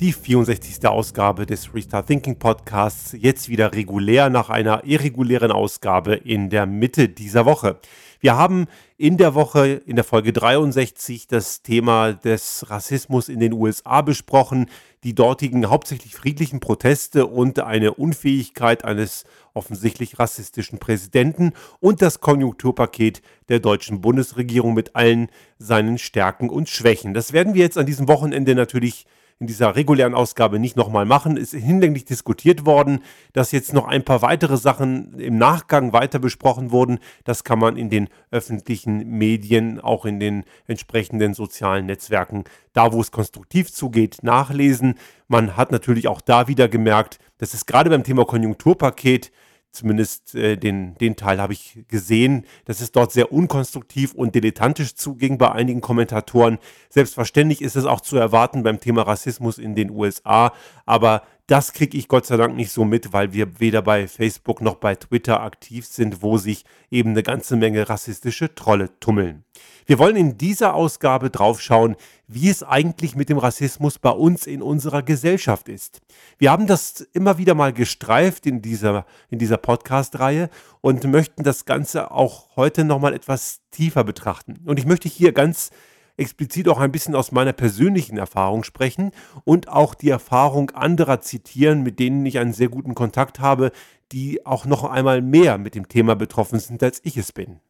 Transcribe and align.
Die 0.00 0.12
64. 0.12 0.86
Ausgabe 0.86 1.44
des 1.44 1.74
Restart 1.74 2.06
Thinking 2.06 2.38
Podcasts, 2.38 3.16
jetzt 3.18 3.48
wieder 3.48 3.74
regulär 3.74 4.30
nach 4.30 4.48
einer 4.48 4.84
irregulären 4.84 5.50
Ausgabe 5.50 6.14
in 6.14 6.50
der 6.50 6.66
Mitte 6.66 7.08
dieser 7.08 7.46
Woche. 7.46 7.80
Wir 8.20 8.36
haben 8.36 8.66
in 8.96 9.16
der 9.16 9.34
Woche, 9.34 9.82
in 9.86 9.96
der 9.96 10.04
Folge 10.04 10.32
63, 10.32 11.26
das 11.26 11.62
Thema 11.62 12.12
des 12.12 12.70
Rassismus 12.70 13.28
in 13.28 13.40
den 13.40 13.52
USA 13.52 14.02
besprochen, 14.02 14.70
die 15.02 15.16
dortigen 15.16 15.68
hauptsächlich 15.68 16.14
friedlichen 16.14 16.60
Proteste 16.60 17.26
und 17.26 17.58
eine 17.58 17.94
Unfähigkeit 17.94 18.84
eines 18.84 19.24
offensichtlich 19.52 20.20
rassistischen 20.20 20.78
Präsidenten 20.78 21.54
und 21.80 22.02
das 22.02 22.20
Konjunkturpaket 22.20 23.20
der 23.48 23.58
deutschen 23.58 24.00
Bundesregierung 24.00 24.74
mit 24.74 24.94
allen 24.94 25.28
seinen 25.58 25.98
Stärken 25.98 26.50
und 26.50 26.68
Schwächen. 26.68 27.14
Das 27.14 27.32
werden 27.32 27.54
wir 27.54 27.62
jetzt 27.62 27.78
an 27.78 27.86
diesem 27.86 28.06
Wochenende 28.06 28.54
natürlich 28.54 29.04
in 29.40 29.46
dieser 29.46 29.76
regulären 29.76 30.14
Ausgabe 30.14 30.58
nicht 30.58 30.76
nochmal 30.76 31.04
machen. 31.04 31.36
Ist 31.36 31.54
hinlänglich 31.54 32.04
diskutiert 32.04 32.66
worden, 32.66 33.00
dass 33.32 33.52
jetzt 33.52 33.72
noch 33.72 33.86
ein 33.86 34.04
paar 34.04 34.22
weitere 34.22 34.56
Sachen 34.56 35.18
im 35.18 35.38
Nachgang 35.38 35.92
weiter 35.92 36.18
besprochen 36.18 36.72
wurden. 36.72 36.98
Das 37.24 37.44
kann 37.44 37.60
man 37.60 37.76
in 37.76 37.88
den 37.88 38.08
öffentlichen 38.30 39.08
Medien, 39.08 39.80
auch 39.80 40.04
in 40.06 40.18
den 40.18 40.44
entsprechenden 40.66 41.34
sozialen 41.34 41.86
Netzwerken, 41.86 42.44
da 42.72 42.92
wo 42.92 43.00
es 43.00 43.12
konstruktiv 43.12 43.72
zugeht, 43.72 44.18
nachlesen. 44.22 44.94
Man 45.28 45.56
hat 45.56 45.70
natürlich 45.70 46.08
auch 46.08 46.20
da 46.20 46.48
wieder 46.48 46.68
gemerkt, 46.68 47.18
dass 47.38 47.54
es 47.54 47.66
gerade 47.66 47.90
beim 47.90 48.02
Thema 48.02 48.24
Konjunkturpaket 48.24 49.30
zumindest 49.72 50.34
äh, 50.34 50.56
den, 50.56 50.96
den 50.98 51.16
Teil 51.16 51.40
habe 51.40 51.52
ich 51.52 51.84
gesehen, 51.88 52.44
dass 52.64 52.80
es 52.80 52.92
dort 52.92 53.12
sehr 53.12 53.32
unkonstruktiv 53.32 54.12
und 54.14 54.34
dilettantisch 54.34 54.94
zuging 54.94 55.38
bei 55.38 55.52
einigen 55.52 55.80
Kommentatoren. 55.80 56.58
Selbstverständlich 56.88 57.62
ist 57.62 57.76
es 57.76 57.84
auch 57.84 58.00
zu 58.00 58.16
erwarten 58.16 58.62
beim 58.62 58.80
Thema 58.80 59.02
Rassismus 59.02 59.58
in 59.58 59.74
den 59.74 59.90
USA, 59.90 60.52
aber 60.86 61.22
das 61.48 61.72
kriege 61.72 61.96
ich 61.96 62.08
Gott 62.08 62.26
sei 62.26 62.36
Dank 62.36 62.54
nicht 62.54 62.70
so 62.70 62.84
mit, 62.84 63.14
weil 63.14 63.32
wir 63.32 63.58
weder 63.58 63.80
bei 63.80 64.06
Facebook 64.06 64.60
noch 64.60 64.74
bei 64.74 64.94
Twitter 64.94 65.40
aktiv 65.40 65.86
sind, 65.86 66.22
wo 66.22 66.36
sich 66.36 66.66
eben 66.90 67.10
eine 67.10 67.22
ganze 67.22 67.56
Menge 67.56 67.88
rassistische 67.88 68.54
Trolle 68.54 68.90
tummeln. 69.00 69.44
Wir 69.86 69.98
wollen 69.98 70.16
in 70.16 70.36
dieser 70.36 70.74
Ausgabe 70.74 71.30
draufschauen, 71.30 71.96
wie 72.26 72.50
es 72.50 72.62
eigentlich 72.62 73.16
mit 73.16 73.30
dem 73.30 73.38
Rassismus 73.38 73.98
bei 73.98 74.10
uns 74.10 74.46
in 74.46 74.60
unserer 74.60 75.02
Gesellschaft 75.02 75.70
ist. 75.70 76.02
Wir 76.36 76.50
haben 76.50 76.66
das 76.66 77.00
immer 77.14 77.38
wieder 77.38 77.54
mal 77.54 77.72
gestreift 77.72 78.44
in 78.44 78.60
dieser, 78.60 79.06
in 79.30 79.38
dieser 79.38 79.56
Podcast-Reihe 79.56 80.50
und 80.82 81.04
möchten 81.04 81.44
das 81.44 81.64
Ganze 81.64 82.10
auch 82.10 82.56
heute 82.56 82.84
nochmal 82.84 83.14
etwas 83.14 83.62
tiefer 83.70 84.04
betrachten. 84.04 84.60
Und 84.66 84.78
ich 84.78 84.84
möchte 84.84 85.08
hier 85.08 85.32
ganz 85.32 85.70
explizit 86.18 86.68
auch 86.68 86.78
ein 86.78 86.92
bisschen 86.92 87.14
aus 87.14 87.32
meiner 87.32 87.52
persönlichen 87.52 88.18
Erfahrung 88.18 88.64
sprechen 88.64 89.12
und 89.44 89.68
auch 89.68 89.94
die 89.94 90.10
Erfahrung 90.10 90.70
anderer 90.70 91.20
zitieren, 91.20 91.82
mit 91.82 91.98
denen 91.98 92.24
ich 92.26 92.38
einen 92.38 92.52
sehr 92.52 92.68
guten 92.68 92.94
Kontakt 92.94 93.40
habe, 93.40 93.72
die 94.12 94.44
auch 94.46 94.66
noch 94.66 94.84
einmal 94.84 95.22
mehr 95.22 95.58
mit 95.58 95.74
dem 95.74 95.88
Thema 95.88 96.16
betroffen 96.16 96.58
sind, 96.58 96.82
als 96.82 97.00
ich 97.04 97.16
es 97.16 97.32
bin. 97.32 97.60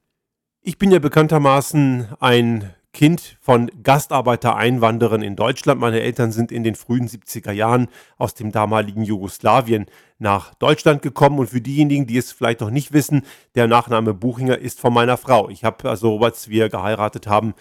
Ich 0.61 0.79
bin 0.79 0.91
ja 0.91 0.99
bekanntermaßen 0.99 2.09
ein 2.21 2.75
Kind 2.93 3.37
von 3.41 3.71
Gastarbeitereinwanderern 3.83 5.23
in 5.23 5.37
Deutschland. 5.37 5.81
Meine 5.81 6.01
Eltern 6.01 6.33
sind 6.33 6.51
in 6.51 6.65
den 6.65 6.75
frühen 6.75 7.07
70er 7.07 7.53
Jahren 7.53 7.89
aus 8.17 8.35
dem 8.35 8.51
damaligen 8.51 9.03
Jugoslawien 9.03 9.87
nach 10.19 10.55
Deutschland 10.55 11.03
gekommen. 11.03 11.39
Und 11.39 11.51
für 11.51 11.61
diejenigen, 11.61 12.07
die 12.07 12.17
es 12.17 12.33
vielleicht 12.33 12.61
noch 12.61 12.71
nicht 12.71 12.93
wissen, 12.93 13.23
der 13.55 13.69
Nachname 13.69 14.15
Buchinger 14.15 14.59
ist 14.59 14.81
von 14.81 14.93
meiner 14.93 15.17
Frau. 15.17 15.49
Ich 15.49 15.65
habe 15.65 15.89
also, 15.89 16.19
als 16.19 16.49
wir 16.49 16.71
geheiratet 16.71 17.27
haben, 17.27 17.55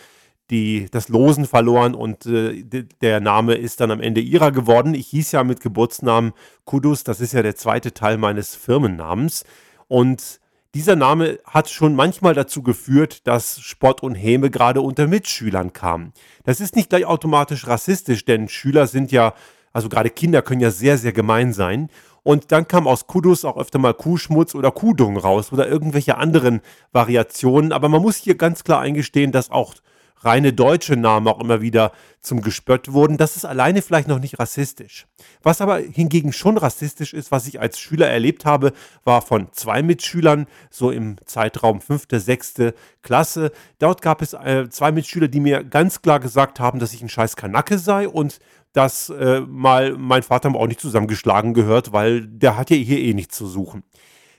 die, 0.50 0.88
das 0.92 1.10
Losen 1.10 1.46
verloren 1.46 1.94
und 1.94 2.26
äh, 2.26 2.64
der 3.02 3.20
Name 3.20 3.56
ist 3.56 3.82
dann 3.82 3.92
am 3.92 4.00
Ende 4.00 4.22
ihrer 4.22 4.52
geworden. 4.52 4.94
Ich 4.94 5.08
hieß 5.08 5.34
ja 5.34 5.44
mit 5.44 5.60
Geburtsnamen 5.60 6.34
Kudus, 6.64 7.04
das 7.04 7.20
ist 7.20 7.34
ja 7.34 7.42
der 7.42 7.56
zweite 7.56 7.94
Teil 7.94 8.18
meines 8.18 8.56
Firmennamens. 8.56 9.44
Und 9.88 10.40
dieser 10.74 10.96
Name 10.96 11.40
hat 11.46 11.70
schon 11.70 11.96
manchmal 11.96 12.34
dazu 12.34 12.62
geführt, 12.62 13.28
dass 13.28 13.60
Spott 13.60 14.04
und 14.04 14.16
Häme 14.16 14.50
gerade 14.50 14.82
unter 14.82 15.08
Mitschülern 15.08 15.74
kamen. 15.74 16.14
Das 16.44 16.60
ist 16.62 16.76
nicht 16.76 16.90
gleich 16.90 17.06
automatisch 17.06 17.68
rassistisch, 17.68 18.26
denn 18.26 18.48
Schüler 18.48 18.88
sind 18.88 19.12
ja, 19.12 19.34
also 19.74 19.90
gerade 19.90 20.10
Kinder 20.10 20.42
können 20.42 20.62
ja 20.62 20.72
sehr, 20.72 20.98
sehr 20.98 21.14
gemein 21.14 21.52
sein. 21.52 21.90
Und 22.24 22.52
dann 22.52 22.68
kam 22.68 22.88
aus 22.88 23.08
Kudus 23.08 23.46
auch 23.46 23.58
öfter 23.58 23.80
mal 23.80 23.94
Kuhschmutz 23.94 24.54
oder 24.54 24.72
Kuhdung 24.72 25.18
raus 25.18 25.52
oder 25.52 25.68
irgendwelche 25.68 26.18
anderen 26.18 26.62
Variationen. 26.92 27.72
Aber 27.72 27.88
man 27.90 28.02
muss 28.02 28.18
hier 28.18 28.36
ganz 28.36 28.64
klar 28.64 28.82
eingestehen, 28.82 29.32
dass 29.32 29.50
auch 29.50 29.76
reine 30.22 30.54
deutsche 30.54 30.96
Namen 30.96 31.28
auch 31.28 31.40
immer 31.40 31.62
wieder 31.62 31.92
zum 32.22 32.42
Gespött 32.42 32.92
wurden. 32.92 33.18
Das 33.18 33.36
ist 33.36 33.46
alleine 33.46 33.82
vielleicht 33.82 34.08
noch 34.08 34.20
nicht 34.20 34.40
rassistisch. 34.40 35.08
Was 35.44 35.62
aber 35.62 35.78
hingegen 35.78 36.34
schon 36.34 36.58
rassistisch 36.58 37.14
ist, 37.14 37.32
was 37.32 37.48
ich 37.48 37.60
als 37.60 37.80
Schüler 37.80 38.08
erlebt 38.08 38.46
habe, 38.46 38.74
war 39.04 39.22
von 39.22 39.48
zwei 39.52 39.82
Mitschülern, 39.82 40.48
so 40.70 40.92
im 40.92 41.16
Zeitraum 41.26 41.82
fünfte, 41.82 42.20
sechste 42.20 42.74
Klasse. 43.02 43.52
Dort 43.80 44.02
gab 44.02 44.22
es 44.22 44.34
äh, 44.34 44.70
zwei 44.70 44.92
Mitschüler, 44.92 45.28
die 45.28 45.40
mir 45.40 45.64
ganz 45.64 46.02
klar 46.02 46.20
gesagt 46.20 46.60
haben, 46.60 46.80
dass 46.80 46.94
ich 46.94 47.02
ein 47.02 47.10
scheiß 47.10 47.36
Kanacke 47.36 47.78
sei 47.78 48.08
und 48.08 48.40
dass 48.74 49.10
äh, 49.10 49.42
mal 49.42 49.98
mein 49.98 50.24
Vater 50.24 50.54
auch 50.54 50.68
nicht 50.68 50.82
zusammengeschlagen 50.82 51.54
gehört, 51.54 51.94
weil 51.94 52.28
der 52.28 52.58
hat 52.58 52.70
ja 52.70 52.76
hier 52.78 53.00
eh 53.00 53.14
nichts 53.14 53.36
zu 53.36 53.48
suchen. 53.48 53.84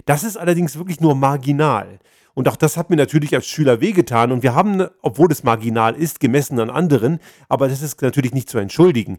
Das 0.05 0.25
ist 0.25 0.37
allerdings 0.37 0.79
wirklich 0.79 1.01
nur 1.01 1.15
marginal. 1.15 1.99
Und 2.39 2.49
auch 2.49 2.55
das 2.55 2.77
hat 2.77 2.89
mir 2.89 2.95
natürlich 2.95 3.35
als 3.35 3.49
Schüler 3.49 3.81
wehgetan. 3.81 4.31
Und 4.31 4.45
wir 4.45 4.55
haben, 4.55 4.87
obwohl 5.03 5.27
es 5.33 5.43
marginal 5.43 5.97
ist, 5.97 6.21
gemessen 6.21 6.61
an 6.61 6.71
anderen, 6.71 7.19
aber 7.49 7.67
das 7.67 7.83
ist 7.83 8.01
natürlich 8.01 8.33
nicht 8.33 8.49
zu 8.49 8.59
entschuldigen. 8.59 9.19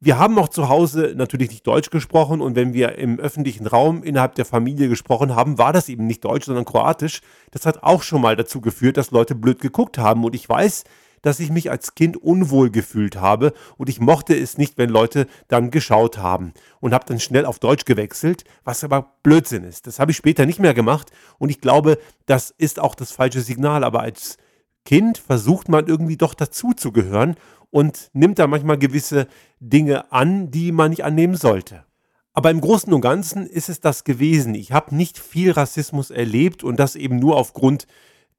Wir 0.00 0.18
haben 0.18 0.38
auch 0.38 0.48
zu 0.48 0.68
Hause 0.68 1.14
natürlich 1.16 1.48
nicht 1.48 1.66
Deutsch 1.66 1.88
gesprochen 1.88 2.42
und 2.42 2.56
wenn 2.56 2.74
wir 2.74 2.96
im 2.98 3.18
öffentlichen 3.18 3.66
Raum 3.66 4.02
innerhalb 4.02 4.34
der 4.34 4.44
Familie 4.44 4.90
gesprochen 4.90 5.34
haben, 5.34 5.56
war 5.56 5.72
das 5.72 5.88
eben 5.88 6.06
nicht 6.06 6.22
Deutsch, 6.26 6.44
sondern 6.44 6.66
Kroatisch. 6.66 7.22
Das 7.52 7.64
hat 7.64 7.82
auch 7.84 8.02
schon 8.02 8.20
mal 8.20 8.36
dazu 8.36 8.60
geführt, 8.60 8.98
dass 8.98 9.12
Leute 9.12 9.34
blöd 9.34 9.60
geguckt 9.60 9.96
haben. 9.96 10.22
Und 10.22 10.34
ich 10.34 10.46
weiß, 10.46 10.84
dass 11.22 11.40
ich 11.40 11.50
mich 11.50 11.70
als 11.70 11.94
Kind 11.94 12.16
unwohl 12.16 12.70
gefühlt 12.70 13.16
habe 13.16 13.52
und 13.76 13.88
ich 13.88 14.00
mochte 14.00 14.36
es 14.36 14.58
nicht, 14.58 14.78
wenn 14.78 14.90
Leute 14.90 15.26
dann 15.48 15.70
geschaut 15.70 16.18
haben 16.18 16.52
und 16.80 16.94
habe 16.94 17.06
dann 17.06 17.20
schnell 17.20 17.46
auf 17.46 17.58
Deutsch 17.58 17.84
gewechselt, 17.84 18.44
was 18.64 18.84
aber 18.84 19.14
Blödsinn 19.22 19.64
ist. 19.64 19.86
Das 19.86 19.98
habe 19.98 20.10
ich 20.10 20.16
später 20.16 20.46
nicht 20.46 20.60
mehr 20.60 20.74
gemacht 20.74 21.10
und 21.38 21.50
ich 21.50 21.60
glaube, 21.60 21.98
das 22.26 22.50
ist 22.56 22.78
auch 22.80 22.94
das 22.94 23.12
falsche 23.12 23.40
Signal, 23.40 23.84
aber 23.84 24.00
als 24.00 24.36
Kind 24.84 25.18
versucht 25.18 25.68
man 25.68 25.86
irgendwie 25.86 26.16
doch 26.16 26.34
dazu 26.34 26.72
zu 26.72 26.92
gehören 26.92 27.36
und 27.70 28.10
nimmt 28.12 28.38
da 28.38 28.46
manchmal 28.46 28.78
gewisse 28.78 29.26
Dinge 29.60 30.12
an, 30.12 30.50
die 30.50 30.72
man 30.72 30.90
nicht 30.90 31.04
annehmen 31.04 31.36
sollte. 31.36 31.84
Aber 32.32 32.50
im 32.50 32.60
Großen 32.60 32.92
und 32.92 33.00
Ganzen 33.00 33.46
ist 33.46 33.68
es 33.68 33.80
das 33.80 34.04
gewesen. 34.04 34.54
Ich 34.54 34.72
habe 34.72 34.94
nicht 34.94 35.18
viel 35.18 35.50
Rassismus 35.50 36.10
erlebt 36.10 36.62
und 36.62 36.78
das 36.78 36.94
eben 36.94 37.18
nur 37.18 37.36
aufgrund 37.36 37.86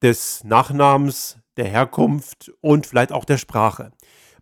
des 0.02 0.44
Nachnamens, 0.46 1.38
der 1.60 1.68
Herkunft 1.68 2.52
und 2.62 2.88
vielleicht 2.88 3.12
auch 3.12 3.26
der 3.26 3.38
Sprache. 3.38 3.92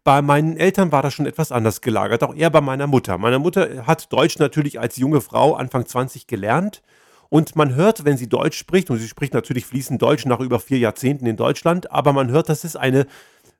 Bei 0.04 0.22
meinen 0.22 0.56
Eltern 0.56 0.94
war 0.94 1.02
das 1.02 1.14
schon 1.14 1.26
etwas 1.26 1.52
anders 1.52 1.82
gelagert, 1.82 2.24
auch 2.24 2.34
eher 2.34 2.50
bei 2.50 2.62
meiner 2.62 2.88
Mutter. 2.88 3.18
Meine 3.18 3.40
Mutter 3.40 3.86
hat 3.86 4.14
Deutsch 4.14 4.40
natürlich 4.40 4.80
als 4.80 4.96
junge 4.96 5.20
Frau 5.20 5.56
Anfang 5.56 5.86
20 5.86 6.28
gelernt 6.28 6.82
und 7.28 7.58
man 7.58 7.76
hört, 7.76 8.06
wenn 8.06 8.16
sie 8.16 8.30
Deutsch 8.30 8.58
spricht, 8.58 8.90
und 8.90 9.00
sie 9.00 9.08
spricht 9.08 9.34
natürlich 9.34 9.66
fließend 9.66 10.02
Deutsch 10.02 10.26
nach 10.26 10.40
über 10.40 10.60
vier 10.62 10.78
Jahrzehnten 10.78 11.26
in 11.26 11.36
Deutschland, 11.36 11.92
aber 11.92 12.14
man 12.14 12.30
hört, 12.30 12.48
dass 12.48 12.64
es 12.64 12.78
eine, 12.78 13.06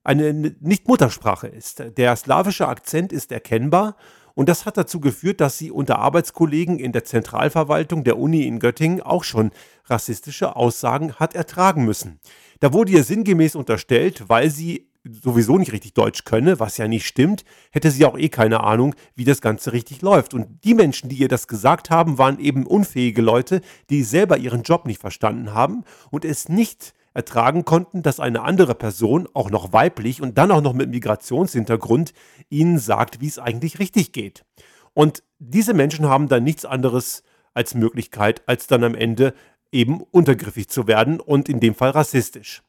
eine 0.04 0.34
Nicht-Muttersprache 0.34 1.48
ist. 1.48 1.84
Der 1.98 2.16
slawische 2.16 2.68
Akzent 2.68 3.12
ist 3.12 3.32
erkennbar 3.32 3.98
und 4.38 4.50
das 4.50 4.68
hat 4.68 4.78
dazu 4.78 5.00
geführt, 5.00 5.42
dass 5.42 5.58
sie 5.58 5.72
unter 5.72 5.98
Arbeitskollegen 5.98 6.78
in 6.78 6.92
der 6.92 7.04
Zentralverwaltung 7.04 8.04
der 8.04 8.20
Uni 8.20 8.46
in 8.46 8.60
Göttingen 8.60 9.02
auch 9.02 9.24
schon 9.24 9.50
rassistische 9.86 10.56
Aussagen 10.56 11.16
hat 11.16 11.34
ertragen 11.34 11.86
müssen. 11.86 12.20
Da 12.60 12.72
wurde 12.72 12.92
ihr 12.92 13.04
sinngemäß 13.04 13.56
unterstellt, 13.56 14.26
weil 14.28 14.52
sie 14.52 14.92
sowieso 15.04 15.58
nicht 15.58 15.74
richtig 15.74 15.96
Deutsch 15.96 16.24
könne, 16.24 16.60
was 16.60 16.78
ja 16.78 16.88
nicht 16.88 17.08
stimmt, 17.08 17.46
hätte 17.72 17.90
sie 17.90 18.06
auch 18.06 18.16
eh 18.16 18.30
keine 18.30 18.60
Ahnung, 18.64 18.94
wie 19.16 19.26
das 19.26 19.42
Ganze 19.42 19.74
richtig 19.74 20.04
läuft. 20.04 20.36
Und 20.36 20.64
die 20.64 20.76
Menschen, 20.76 21.10
die 21.10 21.16
ihr 21.16 21.30
das 21.30 21.48
gesagt 21.48 21.90
haben, 21.90 22.20
waren 22.20 22.38
eben 22.38 22.68
unfähige 22.68 23.24
Leute, 23.24 23.62
die 23.90 24.04
selber 24.04 24.38
ihren 24.38 24.62
Job 24.62 24.86
nicht 24.86 25.02
verstanden 25.02 25.56
haben 25.56 25.84
und 26.12 26.26
es 26.26 26.48
nicht 26.48 26.94
ertragen 27.18 27.66
konnten, 27.66 28.04
dass 28.04 28.20
eine 28.20 28.44
andere 28.44 28.76
Person, 28.76 29.28
auch 29.34 29.50
noch 29.50 29.74
weiblich 29.74 30.22
und 30.22 30.38
dann 30.38 30.52
auch 30.52 30.62
noch 30.62 30.74
mit 30.74 30.90
Migrationshintergrund, 30.90 32.14
ihnen 32.50 32.80
sagt, 32.80 33.20
wie 33.20 33.28
es 33.28 33.40
eigentlich 33.40 33.80
richtig 33.80 34.14
geht. 34.14 34.46
Und 34.94 35.24
diese 35.40 35.74
Menschen 35.74 36.06
haben 36.06 36.28
dann 36.28 36.44
nichts 36.44 36.64
anderes 36.64 37.24
als 37.54 37.76
Möglichkeit, 37.76 38.44
als 38.46 38.68
dann 38.68 38.84
am 38.84 38.96
Ende 38.96 39.34
eben 39.72 40.02
untergriffig 40.02 40.70
zu 40.70 40.88
werden 40.88 41.20
und 41.20 41.50
in 41.50 41.60
dem 41.60 41.76
Fall 41.76 41.90
rassistisch. 41.90 42.62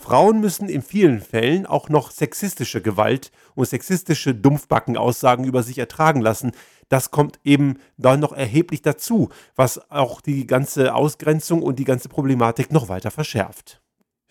Frauen 0.00 0.40
müssen 0.40 0.70
in 0.70 0.80
vielen 0.80 1.20
Fällen 1.20 1.66
auch 1.66 1.90
noch 1.90 2.10
sexistische 2.10 2.80
Gewalt 2.80 3.30
und 3.54 3.68
sexistische 3.68 4.34
Dumpfbackenaussagen 4.34 5.44
über 5.44 5.62
sich 5.62 5.76
ertragen 5.76 6.22
lassen. 6.22 6.52
Das 6.88 7.10
kommt 7.10 7.38
eben 7.44 7.76
dann 7.98 8.18
noch 8.18 8.32
erheblich 8.32 8.80
dazu, 8.80 9.28
was 9.56 9.90
auch 9.90 10.22
die 10.22 10.46
ganze 10.46 10.94
Ausgrenzung 10.94 11.62
und 11.62 11.78
die 11.78 11.84
ganze 11.84 12.08
Problematik 12.08 12.72
noch 12.72 12.88
weiter 12.88 13.10
verschärft. 13.10 13.82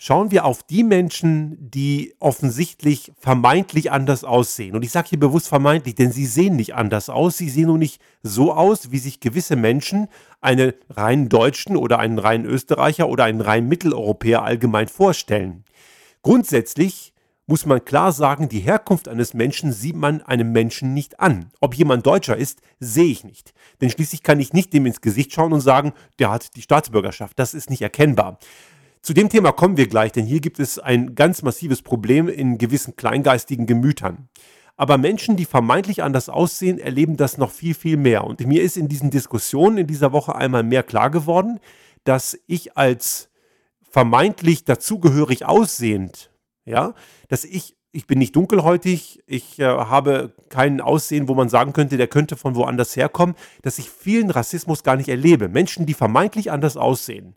Schauen 0.01 0.31
wir 0.31 0.45
auf 0.45 0.63
die 0.63 0.85
Menschen, 0.85 1.57
die 1.59 2.15
offensichtlich 2.19 3.11
vermeintlich 3.19 3.91
anders 3.91 4.23
aussehen. 4.23 4.75
Und 4.75 4.83
ich 4.83 4.91
sage 4.91 5.09
hier 5.09 5.19
bewusst 5.19 5.49
vermeintlich, 5.49 5.93
denn 5.93 6.13
sie 6.13 6.25
sehen 6.25 6.55
nicht 6.55 6.73
anders 6.73 7.09
aus. 7.09 7.37
Sie 7.37 7.49
sehen 7.49 7.67
nur 7.67 7.77
nicht 7.77 8.01
so 8.23 8.53
aus, 8.53 8.91
wie 8.91 8.97
sich 8.97 9.19
gewisse 9.19 9.57
Menschen 9.57 10.07
einen 10.39 10.71
rein 10.89 11.27
Deutschen 11.27 11.75
oder 11.75 11.99
einen 11.99 12.17
rein 12.17 12.45
Österreicher 12.45 13.09
oder 13.09 13.25
einen 13.25 13.41
rein 13.41 13.67
Mitteleuropäer 13.67 14.41
allgemein 14.41 14.87
vorstellen. 14.87 15.65
Grundsätzlich 16.21 17.13
muss 17.45 17.65
man 17.65 17.83
klar 17.83 18.13
sagen, 18.13 18.47
die 18.47 18.59
Herkunft 18.59 19.09
eines 19.09 19.33
Menschen 19.33 19.73
sieht 19.73 19.97
man 19.97 20.21
einem 20.21 20.53
Menschen 20.53 20.93
nicht 20.93 21.19
an. 21.19 21.51
Ob 21.59 21.75
jemand 21.75 22.05
Deutscher 22.05 22.37
ist, 22.37 22.61
sehe 22.79 23.11
ich 23.11 23.25
nicht. 23.25 23.53
Denn 23.81 23.89
schließlich 23.89 24.23
kann 24.23 24.39
ich 24.39 24.53
nicht 24.53 24.71
dem 24.71 24.85
ins 24.85 25.01
Gesicht 25.01 25.33
schauen 25.33 25.51
und 25.51 25.61
sagen, 25.61 25.91
der 26.19 26.31
hat 26.31 26.55
die 26.55 26.61
Staatsbürgerschaft. 26.61 27.37
Das 27.37 27.53
ist 27.53 27.69
nicht 27.69 27.81
erkennbar. 27.81 28.39
Zu 29.01 29.13
dem 29.13 29.29
Thema 29.29 29.53
kommen 29.53 29.77
wir 29.77 29.87
gleich, 29.87 30.11
denn 30.11 30.25
hier 30.25 30.41
gibt 30.41 30.59
es 30.59 30.77
ein 30.77 31.15
ganz 31.15 31.41
massives 31.41 31.81
Problem 31.81 32.27
in 32.27 32.57
gewissen 32.57 32.95
kleingeistigen 32.95 33.65
Gemütern. 33.65 34.27
Aber 34.75 34.97
Menschen, 34.97 35.35
die 35.35 35.45
vermeintlich 35.45 36.03
anders 36.03 36.29
aussehen, 36.29 36.79
erleben 36.79 37.17
das 37.17 37.37
noch 37.37 37.51
viel, 37.51 37.73
viel 37.73 37.97
mehr. 37.97 38.23
Und 38.23 38.45
mir 38.45 38.63
ist 38.63 38.77
in 38.77 38.87
diesen 38.87 39.09
Diskussionen 39.09 39.79
in 39.79 39.87
dieser 39.87 40.11
Woche 40.11 40.35
einmal 40.35 40.63
mehr 40.63 40.83
klar 40.83 41.09
geworden, 41.09 41.59
dass 42.03 42.37
ich 42.47 42.77
als 42.77 43.29
vermeintlich 43.81 44.65
dazugehörig 44.65 45.45
aussehend, 45.45 46.31
ja, 46.65 46.93
dass 47.27 47.43
ich, 47.43 47.75
ich 47.91 48.05
bin 48.05 48.19
nicht 48.19 48.35
dunkelhäutig, 48.35 49.21
ich 49.25 49.59
äh, 49.59 49.65
habe 49.65 50.33
kein 50.49 50.79
Aussehen, 50.79 51.27
wo 51.27 51.35
man 51.35 51.49
sagen 51.49 51.73
könnte, 51.73 51.97
der 51.97 52.07
könnte 52.07 52.37
von 52.37 52.55
woanders 52.55 52.95
herkommen, 52.95 53.35
dass 53.63 53.79
ich 53.79 53.89
vielen 53.89 54.29
Rassismus 54.29 54.83
gar 54.83 54.95
nicht 54.95 55.09
erlebe. 55.09 55.49
Menschen, 55.49 55.87
die 55.87 55.93
vermeintlich 55.93 56.51
anders 56.51 56.77
aussehen, 56.77 57.35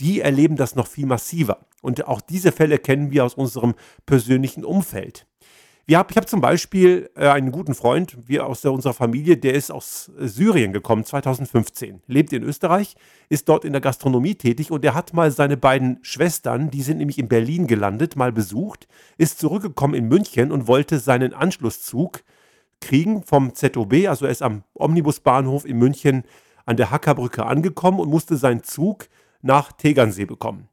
die 0.00 0.20
erleben 0.20 0.56
das 0.56 0.74
noch 0.74 0.86
viel 0.86 1.06
massiver. 1.06 1.66
Und 1.80 2.06
auch 2.06 2.20
diese 2.20 2.52
Fälle 2.52 2.78
kennen 2.78 3.10
wir 3.10 3.24
aus 3.24 3.34
unserem 3.34 3.74
persönlichen 4.06 4.64
Umfeld. 4.64 5.26
Hab, 5.90 6.10
ich 6.10 6.16
habe 6.16 6.26
zum 6.26 6.40
Beispiel 6.40 7.10
äh, 7.16 7.28
einen 7.28 7.50
guten 7.50 7.74
Freund, 7.74 8.16
wir 8.26 8.46
aus 8.46 8.60
der, 8.60 8.72
unserer 8.72 8.94
Familie, 8.94 9.36
der 9.36 9.54
ist 9.54 9.70
aus 9.70 10.10
äh, 10.18 10.28
Syrien 10.28 10.72
gekommen, 10.72 11.04
2015, 11.04 12.02
lebt 12.06 12.32
in 12.32 12.44
Österreich, 12.44 12.94
ist 13.28 13.48
dort 13.48 13.64
in 13.64 13.72
der 13.72 13.80
Gastronomie 13.80 14.36
tätig 14.36 14.70
und 14.70 14.84
er 14.84 14.94
hat 14.94 15.12
mal 15.12 15.30
seine 15.32 15.56
beiden 15.56 15.98
Schwestern, 16.02 16.70
die 16.70 16.82
sind 16.82 16.98
nämlich 16.98 17.18
in 17.18 17.28
Berlin 17.28 17.66
gelandet, 17.66 18.16
mal 18.16 18.32
besucht, 18.32 18.86
ist 19.18 19.40
zurückgekommen 19.40 19.94
in 19.94 20.08
München 20.08 20.52
und 20.52 20.68
wollte 20.68 20.98
seinen 20.98 21.34
Anschlusszug 21.34 22.22
kriegen 22.80 23.22
vom 23.24 23.54
ZOB, 23.54 24.08
also 24.08 24.24
er 24.24 24.30
ist 24.30 24.42
am 24.42 24.62
Omnibusbahnhof 24.74 25.64
in 25.66 25.78
München 25.78 26.24
an 26.64 26.76
der 26.76 26.90
Hackerbrücke 26.90 27.44
angekommen 27.44 27.98
und 27.98 28.08
musste 28.08 28.36
seinen 28.36 28.62
Zug 28.62 29.08
nach 29.42 29.72
Tegernsee 29.72 30.24
bekommen. 30.24 30.68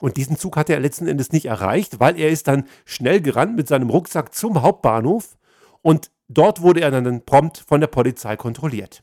Und 0.00 0.16
diesen 0.16 0.36
Zug 0.36 0.56
hat 0.56 0.68
er 0.68 0.80
letzten 0.80 1.06
Endes 1.06 1.32
nicht 1.32 1.46
erreicht, 1.46 2.00
weil 2.00 2.18
er 2.18 2.28
ist 2.28 2.48
dann 2.48 2.64
schnell 2.84 3.20
gerannt 3.20 3.56
mit 3.56 3.68
seinem 3.68 3.90
Rucksack 3.90 4.34
zum 4.34 4.62
Hauptbahnhof 4.62 5.36
und 5.80 6.10
dort 6.28 6.60
wurde 6.60 6.80
er 6.80 6.90
dann 6.90 7.24
prompt 7.24 7.64
von 7.66 7.80
der 7.80 7.88
Polizei 7.88 8.36
kontrolliert. 8.36 9.02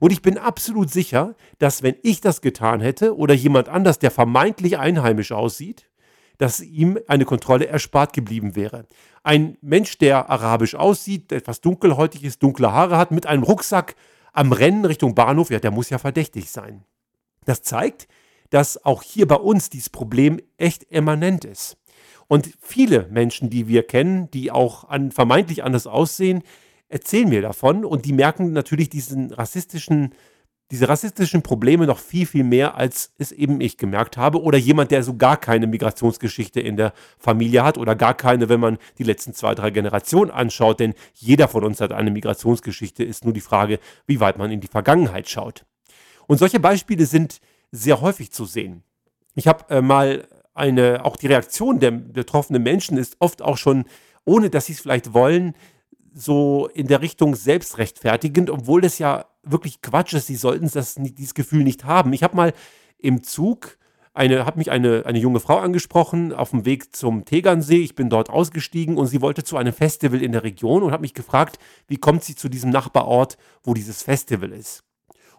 Und 0.00 0.10
ich 0.12 0.20
bin 0.20 0.38
absolut 0.38 0.90
sicher, 0.90 1.36
dass 1.58 1.84
wenn 1.84 1.94
ich 2.02 2.20
das 2.20 2.40
getan 2.40 2.80
hätte 2.80 3.16
oder 3.16 3.34
jemand 3.34 3.68
anders, 3.68 4.00
der 4.00 4.10
vermeintlich 4.10 4.78
einheimisch 4.78 5.30
aussieht, 5.30 5.88
dass 6.38 6.60
ihm 6.60 6.98
eine 7.06 7.24
Kontrolle 7.24 7.68
erspart 7.68 8.12
geblieben 8.12 8.56
wäre. 8.56 8.86
Ein 9.22 9.58
Mensch, 9.60 9.98
der 9.98 10.28
arabisch 10.28 10.74
aussieht, 10.74 11.30
etwas 11.30 11.60
dunkelhäutig 11.60 12.24
ist, 12.24 12.42
dunkle 12.42 12.72
Haare 12.72 12.96
hat, 12.96 13.12
mit 13.12 13.26
einem 13.26 13.44
Rucksack 13.44 13.94
am 14.32 14.50
Rennen 14.50 14.84
Richtung 14.84 15.14
Bahnhof, 15.14 15.50
ja, 15.50 15.60
der 15.60 15.70
muss 15.70 15.90
ja 15.90 15.98
verdächtig 15.98 16.50
sein. 16.50 16.84
Das 17.44 17.62
zeigt, 17.62 18.08
dass 18.52 18.84
auch 18.84 19.02
hier 19.02 19.26
bei 19.26 19.36
uns 19.36 19.70
dieses 19.70 19.88
Problem 19.88 20.38
echt 20.58 20.84
immanent 20.84 21.44
ist. 21.46 21.78
Und 22.28 22.50
viele 22.60 23.08
Menschen, 23.10 23.48
die 23.48 23.66
wir 23.66 23.82
kennen, 23.82 24.30
die 24.30 24.50
auch 24.50 24.88
an, 24.88 25.10
vermeintlich 25.10 25.64
anders 25.64 25.86
aussehen, 25.86 26.42
erzählen 26.88 27.30
mir 27.30 27.40
davon 27.40 27.84
und 27.84 28.04
die 28.04 28.12
merken 28.12 28.52
natürlich 28.52 28.90
diesen 28.90 29.32
rassistischen, 29.32 30.14
diese 30.70 30.86
rassistischen 30.86 31.42
Probleme 31.42 31.86
noch 31.86 31.98
viel, 31.98 32.26
viel 32.26 32.44
mehr, 32.44 32.74
als 32.74 33.12
es 33.16 33.32
eben 33.32 33.62
ich 33.62 33.78
gemerkt 33.78 34.18
habe. 34.18 34.42
Oder 34.42 34.58
jemand, 34.58 34.90
der 34.90 35.02
so 35.02 35.16
gar 35.16 35.38
keine 35.38 35.66
Migrationsgeschichte 35.66 36.60
in 36.60 36.76
der 36.76 36.92
Familie 37.18 37.64
hat 37.64 37.78
oder 37.78 37.96
gar 37.96 38.14
keine, 38.14 38.50
wenn 38.50 38.60
man 38.60 38.76
die 38.98 39.04
letzten 39.04 39.32
zwei, 39.32 39.54
drei 39.54 39.70
Generationen 39.70 40.30
anschaut. 40.30 40.80
Denn 40.80 40.92
jeder 41.14 41.48
von 41.48 41.64
uns 41.64 41.80
hat 41.80 41.92
eine 41.92 42.10
Migrationsgeschichte, 42.10 43.02
ist 43.02 43.24
nur 43.24 43.32
die 43.32 43.40
Frage, 43.40 43.78
wie 44.06 44.20
weit 44.20 44.36
man 44.36 44.50
in 44.50 44.60
die 44.60 44.68
Vergangenheit 44.68 45.28
schaut. 45.28 45.64
Und 46.26 46.36
solche 46.38 46.60
Beispiele 46.60 47.06
sind 47.06 47.40
sehr 47.72 48.00
häufig 48.00 48.30
zu 48.30 48.44
sehen. 48.44 48.84
Ich 49.34 49.48
habe 49.48 49.68
äh, 49.74 49.80
mal 49.80 50.28
eine, 50.54 51.04
auch 51.04 51.16
die 51.16 51.26
Reaktion 51.26 51.80
der 51.80 51.90
betroffenen 51.90 52.62
Menschen 52.62 52.98
ist 52.98 53.16
oft 53.18 53.42
auch 53.42 53.56
schon, 53.56 53.84
ohne 54.24 54.50
dass 54.50 54.66
sie 54.66 54.74
es 54.74 54.80
vielleicht 54.80 55.14
wollen, 55.14 55.54
so 56.14 56.68
in 56.74 56.86
der 56.86 57.00
Richtung 57.00 57.34
selbstrechtfertigend, 57.34 58.50
obwohl 58.50 58.82
das 58.82 58.98
ja 58.98 59.24
wirklich 59.42 59.80
Quatsch 59.80 60.12
ist. 60.12 60.26
Sie 60.26 60.36
sollten 60.36 60.70
das, 60.72 60.94
dieses 60.96 61.34
Gefühl 61.34 61.64
nicht 61.64 61.84
haben. 61.84 62.12
Ich 62.12 62.22
habe 62.22 62.36
mal 62.36 62.52
im 62.98 63.22
Zug 63.22 63.78
eine, 64.14 64.44
hat 64.44 64.58
mich 64.58 64.70
eine, 64.70 65.06
eine 65.06 65.18
junge 65.18 65.40
Frau 65.40 65.58
angesprochen 65.58 66.34
auf 66.34 66.50
dem 66.50 66.66
Weg 66.66 66.94
zum 66.94 67.24
Tegernsee. 67.24 67.78
Ich 67.78 67.94
bin 67.94 68.10
dort 68.10 68.28
ausgestiegen 68.28 68.98
und 68.98 69.06
sie 69.06 69.22
wollte 69.22 69.42
zu 69.42 69.56
einem 69.56 69.72
Festival 69.72 70.22
in 70.22 70.32
der 70.32 70.44
Region 70.44 70.82
und 70.82 70.92
hat 70.92 71.00
mich 71.00 71.14
gefragt, 71.14 71.58
wie 71.88 71.96
kommt 71.96 72.22
sie 72.22 72.34
zu 72.34 72.50
diesem 72.50 72.70
Nachbarort, 72.70 73.38
wo 73.62 73.72
dieses 73.72 74.02
Festival 74.02 74.52
ist. 74.52 74.84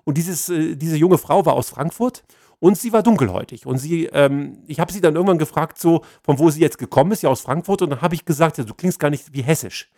Und 0.06 0.18
dieses, 0.18 0.50
äh, 0.50 0.76
diese 0.76 0.98
junge 0.98 1.18
Frau 1.18 1.46
war 1.46 1.54
aus 1.54 1.70
Frankfurt 1.70 2.24
und 2.60 2.78
sie 2.78 2.94
war 2.94 3.04
dunkelhäutig. 3.04 3.66
Und 3.66 3.78
sie, 3.78 4.06
ähm, 4.06 4.60
ich 4.68 4.80
habe 4.80 4.92
sie 4.92 5.02
dann 5.02 5.16
irgendwann 5.16 5.38
gefragt, 5.38 5.78
so 5.80 6.04
von 6.24 6.40
wo 6.40 6.50
sie 6.50 6.62
jetzt 6.62 6.78
gekommen 6.78 7.12
ist, 7.12 7.24
ja 7.24 7.30
aus 7.30 7.42
Frankfurt. 7.42 7.82
Und 7.82 7.90
dann 7.90 8.02
habe 8.02 8.16
ich 8.16 8.26
gesagt, 8.26 8.58
ja, 8.58 8.64
du 8.64 8.74
klingst 8.74 9.00
gar 9.00 9.10
nicht 9.10 9.34
wie 9.34 9.44
hessisch. 9.44 9.92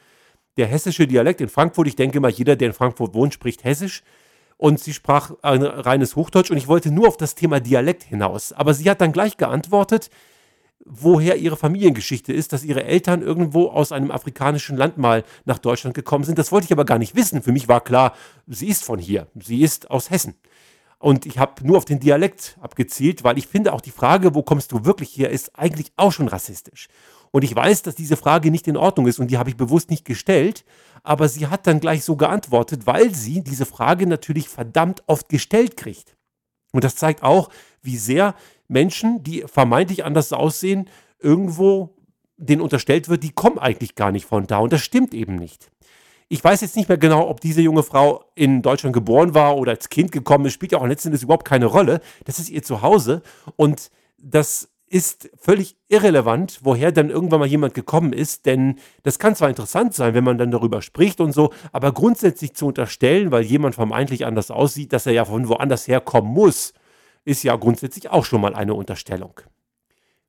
Der 0.58 0.68
hessische 0.68 1.06
Dialekt 1.06 1.42
in 1.42 1.50
Frankfurt, 1.50 1.88
ich 1.88 1.96
denke 1.96 2.20
mal, 2.20 2.32
jeder, 2.32 2.56
der 2.56 2.70
in 2.70 2.74
Frankfurt 2.74 3.14
wohnt, 3.14 3.34
spricht 3.34 3.64
hessisch. 3.64 4.04
Und 4.58 4.80
sie 4.80 4.94
sprach 4.94 5.32
ein 5.42 5.64
reines 5.64 6.16
Hochdeutsch 6.16 6.50
und 6.50 6.58
ich 6.58 6.68
wollte 6.68 6.90
nur 6.90 7.10
auf 7.10 7.18
das 7.18 7.36
Thema 7.36 7.60
Dialekt 7.60 8.04
hinaus. 8.04 8.54
Aber 8.54 8.74
sie 8.74 8.90
hat 8.90 9.02
dann 9.02 9.12
gleich 9.12 9.38
geantwortet, 9.38 10.10
woher 10.86 11.38
ihre 11.38 11.58
Familiengeschichte 11.58 12.32
ist, 12.32 12.54
dass 12.54 12.64
ihre 12.64 12.84
Eltern 12.84 13.22
irgendwo 13.22 13.68
aus 13.68 13.92
einem 13.92 14.12
afrikanischen 14.12 14.78
Land 14.78 14.98
mal 14.98 15.24
nach 15.44 15.58
Deutschland 15.58 15.96
gekommen 15.96 16.24
sind. 16.24 16.38
Das 16.38 16.52
wollte 16.52 16.66
ich 16.66 16.72
aber 16.72 16.86
gar 16.86 17.00
nicht 17.00 17.16
wissen. 17.16 17.42
Für 17.42 17.52
mich 17.52 17.68
war 17.68 17.82
klar, 17.82 18.14
sie 18.48 18.68
ist 18.68 18.84
von 18.84 19.00
hier. 19.00 19.28
Sie 19.36 19.62
ist 19.62 19.90
aus 19.90 20.12
Hessen. 20.12 20.36
Und 21.00 21.26
ich 21.26 21.40
habe 21.40 21.66
nur 21.66 21.78
auf 21.78 21.86
den 21.86 22.00
Dialekt 22.00 22.58
abgezielt, 22.62 23.24
weil 23.24 23.38
ich 23.38 23.48
finde, 23.48 23.74
auch 23.74 23.82
die 23.82 23.92
Frage, 23.92 24.34
wo 24.34 24.44
kommst 24.44 24.72
du 24.72 24.86
wirklich 24.86 25.18
her, 25.18 25.30
ist 25.30 25.58
eigentlich 25.58 25.92
auch 25.98 26.12
schon 26.12 26.28
rassistisch. 26.28 26.88
Und 27.32 27.44
ich 27.44 27.54
weiß, 27.54 27.82
dass 27.82 27.96
diese 27.96 28.16
Frage 28.16 28.50
nicht 28.50 28.68
in 28.68 28.78
Ordnung 28.78 29.08
ist 29.08 29.20
und 29.20 29.30
die 29.30 29.38
habe 29.38 29.50
ich 29.50 29.58
bewusst 29.58 29.90
nicht 29.90 30.06
gestellt, 30.06 30.64
aber 31.04 31.28
sie 31.28 31.48
hat 31.48 31.68
dann 31.68 31.82
gleich 31.82 32.06
so 32.06 32.16
geantwortet, 32.16 32.88
weil 32.88 33.14
sie 33.14 33.44
diese 33.44 33.66
Frage 33.66 34.08
natürlich 34.08 34.48
verdammt 34.48 35.04
oft 35.08 35.28
gestellt 35.28 35.76
kriegt. 35.76 36.16
Und 36.72 36.84
das 36.84 36.96
zeigt 36.96 37.24
auch, 37.24 37.50
wie 37.82 37.98
sehr 37.98 38.36
Menschen, 38.68 39.24
die 39.24 39.44
vermeintlich 39.48 40.06
anders 40.06 40.34
aussehen, 40.34 40.90
irgendwo 41.20 41.96
denen 42.38 42.62
unterstellt 42.62 43.10
wird, 43.10 43.24
die 43.24 43.32
kommen 43.32 43.60
eigentlich 43.60 43.96
gar 43.96 44.12
nicht 44.12 44.26
von 44.26 44.48
da. 44.48 44.60
Und 44.60 44.74
das 44.74 44.82
stimmt 44.82 45.14
eben 45.14 45.36
nicht. 45.36 45.72
Ich 46.28 46.44
weiß 46.44 46.62
jetzt 46.62 46.76
nicht 46.76 46.90
mehr 46.90 46.98
genau, 46.98 47.30
ob 47.30 47.40
diese 47.40 47.62
junge 47.62 47.84
Frau 47.84 48.26
in 48.34 48.62
Deutschland 48.62 48.94
geboren 48.94 49.36
war 49.36 49.58
oder 49.58 49.74
als 49.74 49.90
Kind 49.90 50.12
gekommen 50.12 50.46
ist, 50.46 50.54
spielt 50.54 50.72
ja 50.72 50.80
auch 50.80 50.88
letztendlich 50.88 51.22
überhaupt 51.22 51.48
keine 51.48 51.68
Rolle. 51.68 52.02
Das 52.26 52.40
ist 52.40 52.50
ihr 52.50 52.64
Zuhause 52.64 53.22
und 53.56 53.92
das 54.18 54.70
ist 54.88 55.30
völlig 55.38 55.78
irrelevant, 55.88 56.60
woher 56.64 56.92
dann 56.92 57.10
irgendwann 57.10 57.40
mal 57.40 57.48
jemand 57.48 57.74
gekommen 57.74 58.14
ist, 58.14 58.46
denn 58.46 58.80
das 59.04 59.20
kann 59.20 59.36
zwar 59.36 59.50
interessant 59.50 59.94
sein, 59.94 60.14
wenn 60.14 60.24
man 60.24 60.38
dann 60.38 60.52
darüber 60.52 60.82
spricht 60.82 61.22
und 61.22 61.32
so, 61.32 61.52
aber 61.72 61.92
grundsätzlich 61.92 62.54
zu 62.56 62.68
unterstellen, 62.68 63.32
weil 63.32 63.44
jemand 63.44 63.76
vermeintlich 63.76 64.26
anders 64.26 64.52
aussieht, 64.52 64.94
dass 64.94 65.06
er 65.06 65.14
ja 65.14 65.26
von 65.26 65.48
woanders 65.48 65.88
herkommen 65.88 66.32
muss, 66.32 66.74
ist 67.26 67.44
ja 67.44 67.56
grundsätzlich 67.56 68.10
auch 68.10 68.24
schon 68.24 68.42
mal 68.42 68.56
eine 68.56 68.74
Unterstellung. 68.74 69.42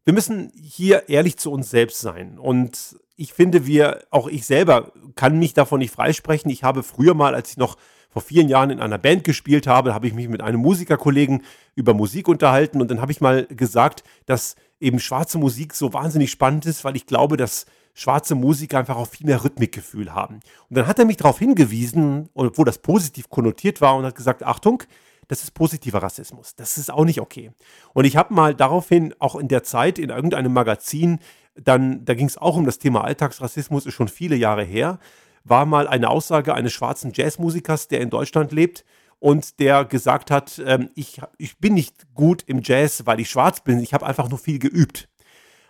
Wir 0.05 0.15
müssen 0.15 0.53
hier 0.55 1.09
ehrlich 1.09 1.37
zu 1.37 1.53
uns 1.53 1.71
selbst 1.71 2.01
sein. 2.01 2.39
Und 2.39 2.97
ich 3.17 3.33
finde, 3.33 3.67
wir, 3.67 4.05
auch 4.11 4.29
ich 4.29 4.47
selber, 4.47 4.93
kann 5.15 5.39
mich 5.39 5.55
davon 5.55 5.79
nicht 5.79 5.93
freisprechen. 5.93 6.51
Ich 6.51 6.65
habe 6.65 6.83
früher 6.83 7.15
mal, 7.15 7.35
als 7.35 7.53
ich 7.53 7.57
noch 7.57 7.77
vor 8.09 8.23
vielen 8.23 8.49
Jahren 8.49 8.71
in 8.71 8.81
einer 8.81 8.99
Band 8.99 9.25
gespielt 9.25 9.67
habe, 9.67 9.93
habe 9.93 10.07
ich 10.07 10.15
mich 10.15 10.29
mit 10.29 10.41
einem 10.41 10.61
Musikerkollegen 10.61 11.43
über 11.75 11.93
Musik 11.93 12.29
unterhalten 12.29 12.81
und 12.81 12.91
dann 12.91 13.03
habe 13.03 13.13
ich 13.13 13.21
mal 13.21 13.47
gesagt, 13.47 14.05
dass 14.25 14.57
eben 14.81 15.01
schwarze 15.01 15.37
Musik 15.37 15.75
so 15.75 15.93
wahnsinnig 15.93 16.31
spannend 16.31 16.65
ist, 16.65 16.85
weil 16.85 16.97
ich 16.97 17.07
glaube, 17.07 17.37
dass 17.37 17.67
schwarze 17.93 18.35
Musiker 18.35 18.79
einfach 18.79 18.97
auch 18.97 19.09
viel 19.09 19.27
mehr 19.27 19.43
Rhythmikgefühl 19.43 20.15
haben. 20.15 20.37
Und 20.71 20.77
dann 20.77 20.87
hat 20.87 20.99
er 20.99 21.05
mich 21.05 21.17
darauf 21.17 21.39
hingewiesen, 21.39 22.29
obwohl 22.35 22.65
das 22.65 22.79
positiv 22.79 23.29
konnotiert 23.29 23.81
war 23.81 23.97
und 23.97 24.05
hat 24.05 24.15
gesagt, 24.15 24.43
Achtung, 24.43 24.83
das 25.29 25.43
ist 25.43 25.53
positiver 25.53 26.03
Rassismus. 26.03 26.55
Das 26.55 26.79
ist 26.79 26.91
auch 26.91 27.05
nicht 27.05 27.21
okay. 27.21 27.51
Und 27.93 28.05
ich 28.05 28.17
habe 28.17 28.35
mal 28.35 28.55
daraufhin 28.55 29.15
auch 29.19 29.37
in 29.37 29.49
der 29.49 29.63
Zeit 29.63 29.99
in 29.99 30.11
irgendeinem 30.11 30.53
Magazin, 30.53 31.19
dann, 31.55 32.05
da 32.05 32.15
ging 32.15 32.27
es 32.27 32.39
auch 32.39 32.57
um 32.57 32.67
das 32.67 32.79
Thema 32.79 33.05
Alltagsrassismus, 33.05 33.87
ist 33.87 33.95
schon 33.95 34.09
viele 34.09 34.37
Jahre 34.37 34.63
her, 34.63 34.99
war 35.45 35.67
mal 35.67 35.89
eine 35.89 36.11
Aussage 36.11 36.55
eines 36.55 36.73
schwarzen 36.73 37.13
Jazzmusikers, 37.15 37.89
der 37.89 38.01
in 38.01 38.11
Deutschland 38.11 38.53
lebt 38.53 38.85
und 39.19 39.59
der 39.61 39.85
gesagt 39.85 40.31
hat, 40.31 40.61
ähm, 40.65 40.91
ich, 40.95 41.21
ich 41.39 41.59
bin 41.59 41.75
nicht 41.75 42.13
gut 42.15 42.43
im 42.47 42.61
Jazz, 42.63 43.07
weil 43.07 43.21
ich 43.21 43.31
schwarz 43.31 43.61
bin, 43.61 43.81
ich 43.81 43.95
habe 43.95 44.07
einfach 44.07 44.29
nur 44.29 44.39
viel 44.39 44.59
geübt. 44.59 45.09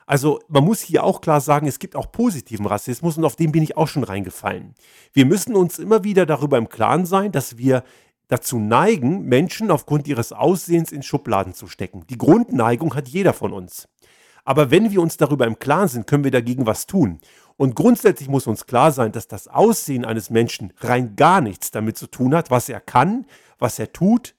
Also 0.07 0.41
man 0.49 0.65
muss 0.65 0.81
hier 0.81 1.03
auch 1.03 1.21
klar 1.21 1.41
sagen, 1.41 1.67
es 1.67 1.81
gibt 1.81 1.97
auch 1.97 2.13
positiven 2.13 2.67
Rassismus 2.67 3.19
und 3.19 3.25
auf 3.25 3.35
den 3.35 3.51
bin 3.51 3.63
ich 3.63 3.77
auch 3.77 3.89
schon 3.89 4.05
reingefallen. 4.05 4.75
Wir 5.13 5.27
müssen 5.27 5.57
uns 5.57 5.81
immer 5.81 6.05
wieder 6.05 6.27
darüber 6.27 6.59
im 6.59 6.69
Klaren 6.69 7.07
sein, 7.07 7.33
dass 7.33 7.59
wir 7.59 7.83
dazu 8.29 8.59
neigen, 8.59 9.25
Menschen 9.25 9.71
aufgrund 9.71 10.09
ihres 10.09 10.33
Aussehens 10.33 10.93
in 10.93 11.03
Schubladen 11.03 11.55
zu 11.55 11.69
stecken. 11.69 12.05
Die 12.09 12.19
Grundneigung 12.19 12.95
hat 12.95 13.09
jeder 13.09 13.33
von 13.33 13.53
uns. 13.53 13.89
Aber 14.45 14.71
wenn 14.71 14.91
wir 14.91 15.01
uns 15.01 15.17
darüber 15.17 15.47
im 15.47 15.59
Klaren 15.59 15.89
sind, 15.89 16.07
können 16.07 16.25
wir 16.25 16.31
dagegen 16.31 16.67
was 16.67 16.87
tun. 16.87 17.21
Und 17.57 17.75
grundsätzlich 17.75 18.29
muss 18.29 18.47
uns 18.47 18.67
klar 18.67 18.93
sein, 18.93 19.13
dass 19.13 19.29
das 19.29 19.49
Aussehen 19.49 20.05
eines 20.05 20.31
Menschen 20.31 20.73
rein 20.79 21.17
gar 21.17 21.41
nichts 21.41 21.71
damit 21.71 21.97
zu 21.97 22.07
tun 22.07 22.35
hat, 22.35 22.51
was 22.51 22.69
er 22.69 22.81
kann, 22.81 23.27
was 23.59 23.79
er 23.79 23.93
tut, 23.93 24.35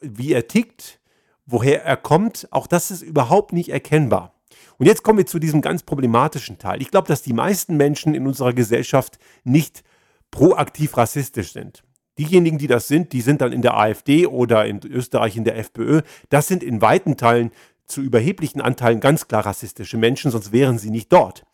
wie 0.00 0.32
er 0.32 0.46
tickt, 0.46 1.00
woher 1.46 1.84
er 1.84 1.96
kommt. 1.96 2.48
Auch 2.52 2.66
das 2.66 2.90
ist 2.90 3.02
überhaupt 3.02 3.52
nicht 3.52 3.70
erkennbar. 3.70 4.34
Und 4.78 4.86
jetzt 4.86 5.02
kommen 5.02 5.18
wir 5.18 5.26
zu 5.26 5.38
diesem 5.38 5.60
ganz 5.60 5.82
problematischen 5.82 6.58
Teil. 6.58 6.80
Ich 6.80 6.90
glaube, 6.90 7.08
dass 7.08 7.22
die 7.22 7.34
meisten 7.34 7.76
Menschen 7.76 8.14
in 8.14 8.26
unserer 8.26 8.54
Gesellschaft 8.54 9.18
nicht 9.44 9.82
proaktiv 10.30 10.96
rassistisch 10.96 11.52
sind. 11.52 11.82
Diejenigen, 12.20 12.58
die 12.58 12.66
das 12.66 12.86
sind, 12.86 13.14
die 13.14 13.22
sind 13.22 13.40
dann 13.40 13.50
in 13.50 13.62
der 13.62 13.78
AfD 13.78 14.26
oder 14.26 14.66
in 14.66 14.78
Österreich 14.84 15.38
in 15.38 15.44
der 15.44 15.56
FPÖ. 15.56 16.02
Das 16.28 16.48
sind 16.48 16.62
in 16.62 16.82
weiten 16.82 17.16
Teilen 17.16 17.50
zu 17.86 18.02
überheblichen 18.02 18.60
Anteilen 18.60 19.00
ganz 19.00 19.26
klar 19.26 19.46
rassistische 19.46 19.96
Menschen, 19.96 20.30
sonst 20.30 20.52
wären 20.52 20.76
sie 20.76 20.90
nicht 20.90 21.10
dort. 21.10 21.46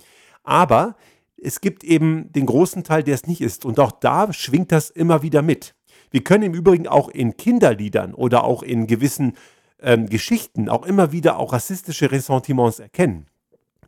Aber 0.42 0.96
es 1.40 1.60
gibt 1.60 1.84
eben 1.84 2.32
den 2.32 2.46
großen 2.46 2.82
Teil, 2.82 3.04
der 3.04 3.14
es 3.14 3.28
nicht 3.28 3.42
ist. 3.42 3.64
Und 3.64 3.78
auch 3.78 3.92
da 3.92 4.32
schwingt 4.32 4.72
das 4.72 4.90
immer 4.90 5.22
wieder 5.22 5.40
mit. 5.40 5.76
Wir 6.10 6.24
können 6.24 6.42
im 6.42 6.54
Übrigen 6.54 6.88
auch 6.88 7.10
in 7.10 7.36
Kinderliedern 7.36 8.12
oder 8.12 8.42
auch 8.42 8.64
in 8.64 8.88
gewissen 8.88 9.36
ähm, 9.80 10.08
Geschichten 10.08 10.68
auch 10.68 10.84
immer 10.84 11.12
wieder 11.12 11.38
auch 11.38 11.52
rassistische 11.52 12.10
Ressentiments 12.10 12.80
erkennen. 12.80 13.26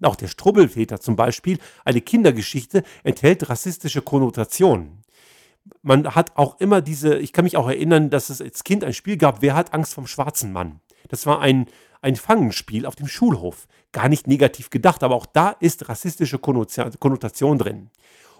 Auch 0.01 0.15
der 0.15 0.29
Strubbelväter 0.29 1.01
zum 1.01 1.17
Beispiel, 1.17 1.59
eine 1.85 2.03
Kindergeschichte, 2.03 2.85
enthält 3.03 3.51
rassistische 3.51 4.01
Konnotationen. 4.01 4.98
Man 5.89 6.15
hat 6.15 6.37
auch 6.37 6.61
immer 6.61 6.83
diese, 6.83 7.17
ich 7.17 7.33
kann 7.33 7.45
mich 7.47 7.57
auch 7.57 7.67
erinnern, 7.67 8.11
dass 8.11 8.29
es 8.29 8.43
als 8.43 8.63
Kind 8.63 8.85
ein 8.85 8.93
Spiel 8.93 9.17
gab, 9.17 9.41
wer 9.41 9.55
hat 9.55 9.73
Angst 9.73 9.95
vom 9.95 10.07
schwarzen 10.07 10.53
Mann? 10.53 10.81
Das 11.09 11.25
war 11.25 11.41
ein, 11.41 11.65
ein 12.03 12.17
Fangenspiel 12.17 12.85
auf 12.85 12.95
dem 12.95 13.07
Schulhof. 13.09 13.67
Gar 13.93 14.11
nicht 14.11 14.27
negativ 14.27 14.69
gedacht, 14.69 15.03
aber 15.03 15.15
auch 15.15 15.25
da 15.25 15.49
ist 15.49 15.89
rassistische 15.89 16.39
Konnotation 16.39 17.57
drin. 17.57 17.89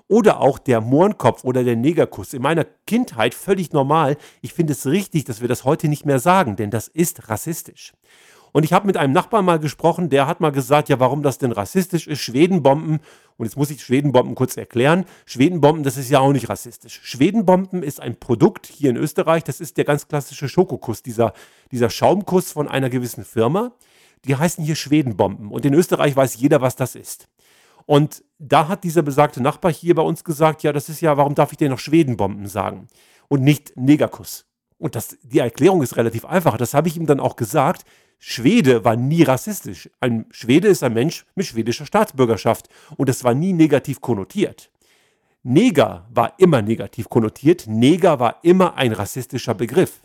Oder 0.09 0.41
auch 0.41 0.59
der 0.59 0.83
Mohrenkopf 0.83 1.43
oder 1.43 1.65
der 1.65 1.77
Negerkuss. 1.77 2.35
In 2.35 2.43
meiner 2.43 2.67
Kindheit 2.87 3.33
völlig 3.33 3.73
normal. 3.73 4.19
Ich 4.43 4.53
finde 4.53 4.75
es 4.75 4.85
richtig, 4.85 5.25
dass 5.25 5.41
wir 5.41 5.49
das 5.49 5.65
heute 5.65 5.89
nicht 5.89 6.05
mehr 6.05 6.19
sagen, 6.19 6.55
denn 6.55 6.71
das 6.71 6.87
ist 6.87 7.31
rassistisch. 7.31 7.95
Und 8.53 8.65
ich 8.65 8.73
habe 8.73 8.87
mit 8.87 8.97
einem 8.97 9.13
Nachbarn 9.13 9.45
mal 9.45 9.59
gesprochen, 9.59 10.09
der 10.09 10.27
hat 10.27 10.41
mal 10.41 10.53
gesagt, 10.53 10.89
ja, 10.89 11.01
warum 11.01 11.23
das 11.23 11.39
denn 11.39 11.53
rassistisch 11.53 12.07
ist, 12.07 12.21
Schwedenbomben. 12.21 13.01
Und 13.37 13.47
jetzt 13.47 13.57
muss 13.57 13.71
ich 13.71 13.83
Schwedenbomben 13.83 14.35
kurz 14.35 14.57
erklären. 14.57 15.05
Schwedenbomben, 15.27 15.85
das 15.85 15.97
ist 15.97 16.11
ja 16.11 16.21
auch 16.21 16.33
nicht 16.33 16.49
rassistisch. 16.49 17.01
Schwedenbomben 17.03 17.83
ist 17.83 18.01
ein 18.01 18.19
Produkt 18.19 18.67
hier 18.67 18.91
in 18.91 18.97
Österreich, 18.97 19.45
das 19.45 19.61
ist 19.61 19.77
der 19.77 19.85
ganz 19.85 20.09
klassische 20.09 20.49
Schokokuss, 20.49 21.03
dieser, 21.03 21.33
dieser 21.71 21.91
Schaumkuss 21.91 22.53
von 22.53 22.69
einer 22.69 22.91
gewissen 22.91 23.25
Firma. 23.25 23.73
Die 24.25 24.37
heißen 24.37 24.65
hier 24.65 24.77
Schwedenbomben. 24.77 25.51
Und 25.51 25.65
in 25.65 25.75
Österreich 25.75 26.17
weiß 26.17 26.37
jeder, 26.37 26.61
was 26.61 26.75
das 26.75 26.95
ist. 26.95 27.29
Und 27.87 28.23
da 28.39 28.69
hat 28.69 28.85
dieser 28.85 29.03
besagte 29.03 29.43
Nachbar 29.43 29.73
hier 29.73 29.95
bei 29.95 30.03
uns 30.03 30.25
gesagt, 30.25 30.63
ja, 30.63 30.73
das 30.73 30.89
ist 30.89 31.01
ja, 31.01 31.17
warum 31.17 31.35
darf 31.35 31.53
ich 31.53 31.59
denn 31.59 31.71
noch 31.71 31.79
Schwedenbomben 31.79 32.47
sagen 32.47 32.89
und 33.29 33.43
nicht 33.43 33.77
Negerkuss? 33.77 34.45
Und 34.79 34.95
das, 34.95 35.17
die 35.23 35.39
Erklärung 35.39 35.83
ist 35.83 35.97
relativ 35.97 36.25
einfach. 36.25 36.57
Das 36.57 36.75
habe 36.75 36.89
ich 36.89 36.97
ihm 36.97 37.07
dann 37.07 37.19
auch 37.19 37.37
gesagt. 37.37 37.85
Schwede 38.19 38.85
war 38.85 38.97
nie 38.97 39.23
rassistisch. 39.23 39.89
Ein 40.01 40.27
Schwede 40.31 40.69
ist 40.69 40.83
ein 40.83 40.93
Mensch 40.93 41.25
mit 41.35 41.47
schwedischer 41.47 41.87
Staatsbürgerschaft 41.87 42.69
und 42.97 43.09
das 43.09 43.23
war 43.25 43.35
nie 43.35 43.53
negativ 43.53 44.01
konnotiert. 44.01 44.71
Neger 45.45 46.07
war 46.11 46.35
immer 46.39 46.61
negativ 46.61 47.09
konnotiert. 47.09 47.67
Neger 47.69 48.19
war 48.19 48.41
immer 48.43 48.77
ein 48.77 48.93
rassistischer 48.93 49.55
Begriff. 49.55 50.03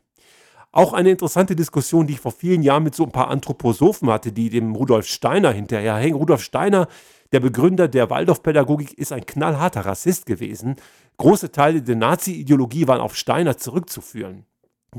Auch 0.72 0.94
eine 0.94 1.12
interessante 1.12 1.56
Diskussion, 1.56 2.08
die 2.08 2.14
ich 2.14 2.20
vor 2.20 2.32
vielen 2.32 2.64
Jahren 2.64 2.84
mit 2.84 2.96
so 2.96 3.04
ein 3.04 3.12
paar 3.12 3.30
Anthroposophen 3.30 4.10
hatte, 4.10 4.32
die 4.32 4.50
dem 4.50 4.76
Rudolf 4.76 5.08
Steiner 5.08 5.52
hinterherhängen. 5.52 6.18
Rudolf 6.18 6.42
Steiner 6.42 6.88
der 7.32 7.40
Begründer 7.40 7.88
der 7.88 8.10
Waldorfpädagogik 8.10 8.94
ist 8.94 9.12
ein 9.12 9.26
knallharter 9.26 9.86
Rassist 9.86 10.28
gewesen. 10.28 10.76
Große 11.18 11.52
Teile 11.52 11.82
der 11.82 11.96
Nazi-Ideologie 11.96 12.88
waren 12.88 13.02
auf 13.02 13.16
Steiner 13.16 13.58
zurückzuführen. 13.58 14.46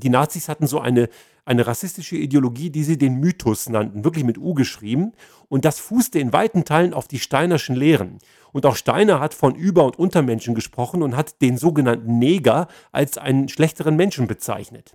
Die 0.00 0.10
Nazis 0.10 0.48
hatten 0.48 0.66
so 0.66 0.80
eine, 0.80 1.08
eine 1.44 1.66
rassistische 1.66 2.16
Ideologie, 2.16 2.70
die 2.70 2.84
sie 2.84 2.98
den 2.98 3.20
Mythos 3.20 3.68
nannten, 3.68 4.04
wirklich 4.04 4.24
mit 4.24 4.38
U 4.38 4.54
geschrieben. 4.54 5.12
Und 5.48 5.64
das 5.64 5.78
fußte 5.78 6.18
in 6.18 6.32
weiten 6.32 6.64
Teilen 6.64 6.94
auf 6.94 7.08
die 7.08 7.18
Steinerschen 7.18 7.76
Lehren. 7.76 8.18
Und 8.52 8.66
auch 8.66 8.76
Steiner 8.76 9.20
hat 9.20 9.34
von 9.34 9.54
Über- 9.54 9.84
und 9.84 9.98
Untermenschen 9.98 10.54
gesprochen 10.54 11.02
und 11.02 11.16
hat 11.16 11.42
den 11.42 11.58
sogenannten 11.58 12.18
Neger 12.18 12.68
als 12.92 13.18
einen 13.18 13.48
schlechteren 13.48 13.96
Menschen 13.96 14.26
bezeichnet. 14.26 14.94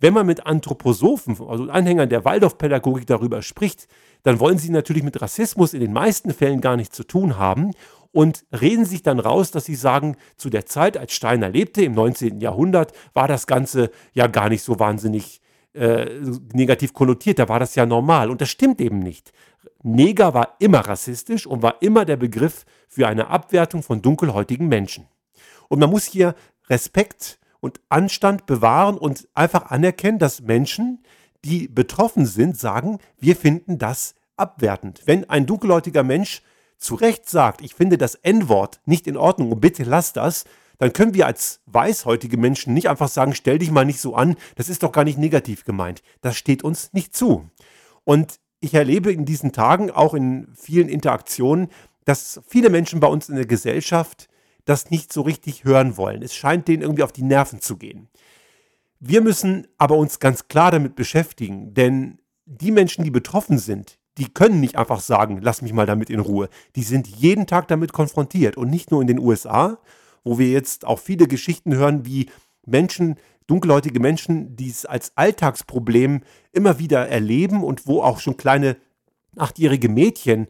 Wenn 0.00 0.14
man 0.14 0.26
mit 0.26 0.46
Anthroposophen, 0.46 1.36
also 1.48 1.64
Anhängern 1.64 2.08
der 2.08 2.24
Waldorfpädagogik 2.24 3.06
darüber 3.06 3.42
spricht, 3.42 3.88
dann 4.22 4.38
wollen 4.38 4.58
sie 4.58 4.70
natürlich 4.70 5.02
mit 5.02 5.20
Rassismus 5.20 5.74
in 5.74 5.80
den 5.80 5.92
meisten 5.92 6.32
Fällen 6.32 6.60
gar 6.60 6.76
nichts 6.76 6.96
zu 6.96 7.04
tun 7.04 7.36
haben 7.36 7.72
und 8.12 8.44
reden 8.58 8.84
sich 8.84 9.02
dann 9.02 9.20
raus, 9.20 9.50
dass 9.50 9.64
sie 9.64 9.74
sagen, 9.74 10.16
zu 10.36 10.50
der 10.50 10.66
Zeit, 10.66 10.96
als 10.96 11.12
Steiner 11.12 11.50
lebte, 11.50 11.82
im 11.82 11.92
19. 11.92 12.40
Jahrhundert, 12.40 12.92
war 13.14 13.28
das 13.28 13.46
Ganze 13.46 13.90
ja 14.12 14.26
gar 14.26 14.48
nicht 14.48 14.62
so 14.62 14.78
wahnsinnig 14.78 15.40
äh, 15.74 16.06
negativ 16.52 16.92
konnotiert, 16.92 17.38
da 17.38 17.48
war 17.48 17.60
das 17.60 17.74
ja 17.74 17.86
normal. 17.86 18.30
Und 18.30 18.40
das 18.40 18.48
stimmt 18.48 18.80
eben 18.80 18.98
nicht. 18.98 19.32
Neger 19.82 20.34
war 20.34 20.56
immer 20.58 20.80
rassistisch 20.80 21.46
und 21.46 21.62
war 21.62 21.82
immer 21.82 22.04
der 22.04 22.16
Begriff 22.16 22.64
für 22.88 23.06
eine 23.06 23.28
Abwertung 23.28 23.82
von 23.82 24.02
dunkelhäutigen 24.02 24.68
Menschen. 24.68 25.06
Und 25.68 25.78
man 25.78 25.90
muss 25.90 26.04
hier 26.04 26.34
Respekt 26.68 27.38
und 27.60 27.80
Anstand 27.88 28.46
bewahren 28.46 28.98
und 28.98 29.28
einfach 29.34 29.70
anerkennen, 29.70 30.18
dass 30.18 30.40
Menschen, 30.40 31.02
die 31.44 31.68
betroffen 31.68 32.26
sind, 32.26 32.58
sagen, 32.58 32.98
wir 33.18 33.36
finden 33.36 33.78
das 33.78 34.14
abwertend. 34.36 35.02
Wenn 35.04 35.28
ein 35.28 35.46
dunkelhäutiger 35.46 36.02
Mensch 36.02 36.42
zu 36.78 36.94
Recht 36.94 37.28
sagt, 37.28 37.60
ich 37.60 37.74
finde 37.74 37.98
das 37.98 38.14
N-Wort 38.14 38.80
nicht 38.86 39.06
in 39.06 39.16
Ordnung 39.16 39.52
und 39.52 39.60
bitte 39.60 39.84
lass 39.84 40.12
das, 40.12 40.44
dann 40.78 40.92
können 40.92 41.14
wir 41.14 41.26
als 41.26 41.60
weißhäutige 41.66 42.36
Menschen 42.36 42.72
nicht 42.72 42.88
einfach 42.88 43.08
sagen, 43.08 43.34
stell 43.34 43.58
dich 43.58 43.70
mal 43.70 43.84
nicht 43.84 44.00
so 44.00 44.14
an, 44.14 44.36
das 44.54 44.68
ist 44.68 44.82
doch 44.82 44.92
gar 44.92 45.04
nicht 45.04 45.18
negativ 45.18 45.64
gemeint. 45.64 46.02
Das 46.20 46.36
steht 46.36 46.62
uns 46.62 46.92
nicht 46.92 47.16
zu. 47.16 47.50
Und 48.04 48.38
ich 48.60 48.74
erlebe 48.74 49.12
in 49.12 49.24
diesen 49.24 49.52
Tagen, 49.52 49.90
auch 49.90 50.14
in 50.14 50.48
vielen 50.54 50.88
Interaktionen, 50.88 51.68
dass 52.04 52.40
viele 52.46 52.70
Menschen 52.70 53.00
bei 53.00 53.08
uns 53.08 53.28
in 53.28 53.36
der 53.36 53.46
Gesellschaft 53.46 54.28
das 54.64 54.90
nicht 54.90 55.12
so 55.12 55.22
richtig 55.22 55.64
hören 55.64 55.96
wollen. 55.96 56.22
Es 56.22 56.34
scheint 56.34 56.68
denen 56.68 56.82
irgendwie 56.82 57.02
auf 57.02 57.12
die 57.12 57.22
Nerven 57.22 57.60
zu 57.60 57.76
gehen. 57.76 58.08
Wir 59.00 59.20
müssen 59.20 59.66
aber 59.78 59.96
uns 59.96 60.18
ganz 60.18 60.48
klar 60.48 60.70
damit 60.70 60.94
beschäftigen, 60.94 61.74
denn 61.74 62.18
die 62.46 62.70
Menschen, 62.70 63.04
die 63.04 63.10
betroffen 63.10 63.58
sind, 63.58 63.97
die 64.18 64.28
können 64.28 64.60
nicht 64.60 64.76
einfach 64.76 65.00
sagen, 65.00 65.38
lass 65.40 65.62
mich 65.62 65.72
mal 65.72 65.86
damit 65.86 66.10
in 66.10 66.20
Ruhe. 66.20 66.48
Die 66.76 66.82
sind 66.82 67.06
jeden 67.06 67.46
Tag 67.46 67.68
damit 67.68 67.92
konfrontiert 67.92 68.56
und 68.56 68.68
nicht 68.68 68.90
nur 68.90 69.00
in 69.00 69.06
den 69.06 69.18
USA, 69.18 69.78
wo 70.24 70.38
wir 70.38 70.48
jetzt 70.48 70.84
auch 70.84 70.98
viele 70.98 71.28
Geschichten 71.28 71.74
hören, 71.74 72.04
wie 72.04 72.28
Menschen, 72.66 73.16
dunkelhäutige 73.46 74.00
Menschen, 74.00 74.56
die 74.56 74.68
es 74.68 74.84
als 74.84 75.12
Alltagsproblem 75.16 76.22
immer 76.52 76.78
wieder 76.78 77.08
erleben 77.08 77.64
und 77.64 77.86
wo 77.86 78.02
auch 78.02 78.20
schon 78.20 78.36
kleine 78.36 78.76
achtjährige 79.36 79.88
Mädchen 79.88 80.48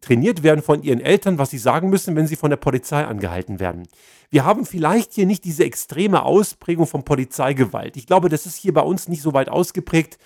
trainiert 0.00 0.42
werden 0.42 0.62
von 0.62 0.82
ihren 0.82 1.00
Eltern, 1.00 1.38
was 1.38 1.50
sie 1.50 1.58
sagen 1.58 1.88
müssen, 1.88 2.14
wenn 2.14 2.26
sie 2.26 2.36
von 2.36 2.50
der 2.50 2.58
Polizei 2.58 3.04
angehalten 3.04 3.58
werden. 3.58 3.88
Wir 4.30 4.44
haben 4.44 4.66
vielleicht 4.66 5.14
hier 5.14 5.24
nicht 5.24 5.44
diese 5.44 5.64
extreme 5.64 6.24
Ausprägung 6.24 6.86
von 6.86 7.04
Polizeigewalt. 7.04 7.96
Ich 7.96 8.06
glaube, 8.06 8.28
das 8.28 8.44
ist 8.44 8.56
hier 8.56 8.74
bei 8.74 8.82
uns 8.82 9.08
nicht 9.08 9.22
so 9.22 9.32
weit 9.32 9.48
ausgeprägt, 9.48 10.18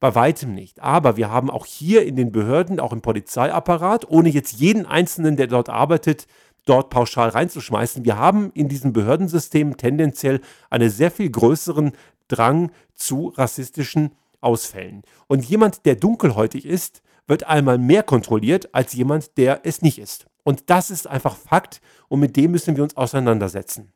bei 0.00 0.14
weitem 0.14 0.54
nicht. 0.54 0.80
Aber 0.80 1.16
wir 1.16 1.30
haben 1.30 1.50
auch 1.50 1.66
hier 1.66 2.06
in 2.06 2.16
den 2.16 2.32
Behörden, 2.32 2.80
auch 2.80 2.92
im 2.92 3.00
Polizeiapparat, 3.00 4.08
ohne 4.08 4.28
jetzt 4.28 4.60
jeden 4.60 4.86
Einzelnen, 4.86 5.36
der 5.36 5.46
dort 5.46 5.68
arbeitet, 5.68 6.26
dort 6.64 6.90
pauschal 6.90 7.30
reinzuschmeißen, 7.30 8.04
wir 8.04 8.18
haben 8.18 8.50
in 8.52 8.68
diesem 8.68 8.92
Behördensystem 8.92 9.76
tendenziell 9.76 10.40
einen 10.70 10.90
sehr 10.90 11.10
viel 11.10 11.30
größeren 11.30 11.92
Drang 12.28 12.70
zu 12.94 13.28
rassistischen 13.36 14.12
Ausfällen. 14.40 15.02
Und 15.26 15.44
jemand, 15.44 15.86
der 15.86 15.96
dunkelhäutig 15.96 16.64
ist, 16.64 17.02
wird 17.26 17.44
einmal 17.44 17.78
mehr 17.78 18.02
kontrolliert 18.02 18.74
als 18.74 18.92
jemand, 18.92 19.36
der 19.36 19.60
es 19.64 19.82
nicht 19.82 19.98
ist. 19.98 20.26
Und 20.44 20.70
das 20.70 20.90
ist 20.90 21.06
einfach 21.06 21.36
Fakt 21.36 21.80
und 22.08 22.20
mit 22.20 22.36
dem 22.36 22.52
müssen 22.52 22.76
wir 22.76 22.82
uns 22.82 22.96
auseinandersetzen. 22.96 23.92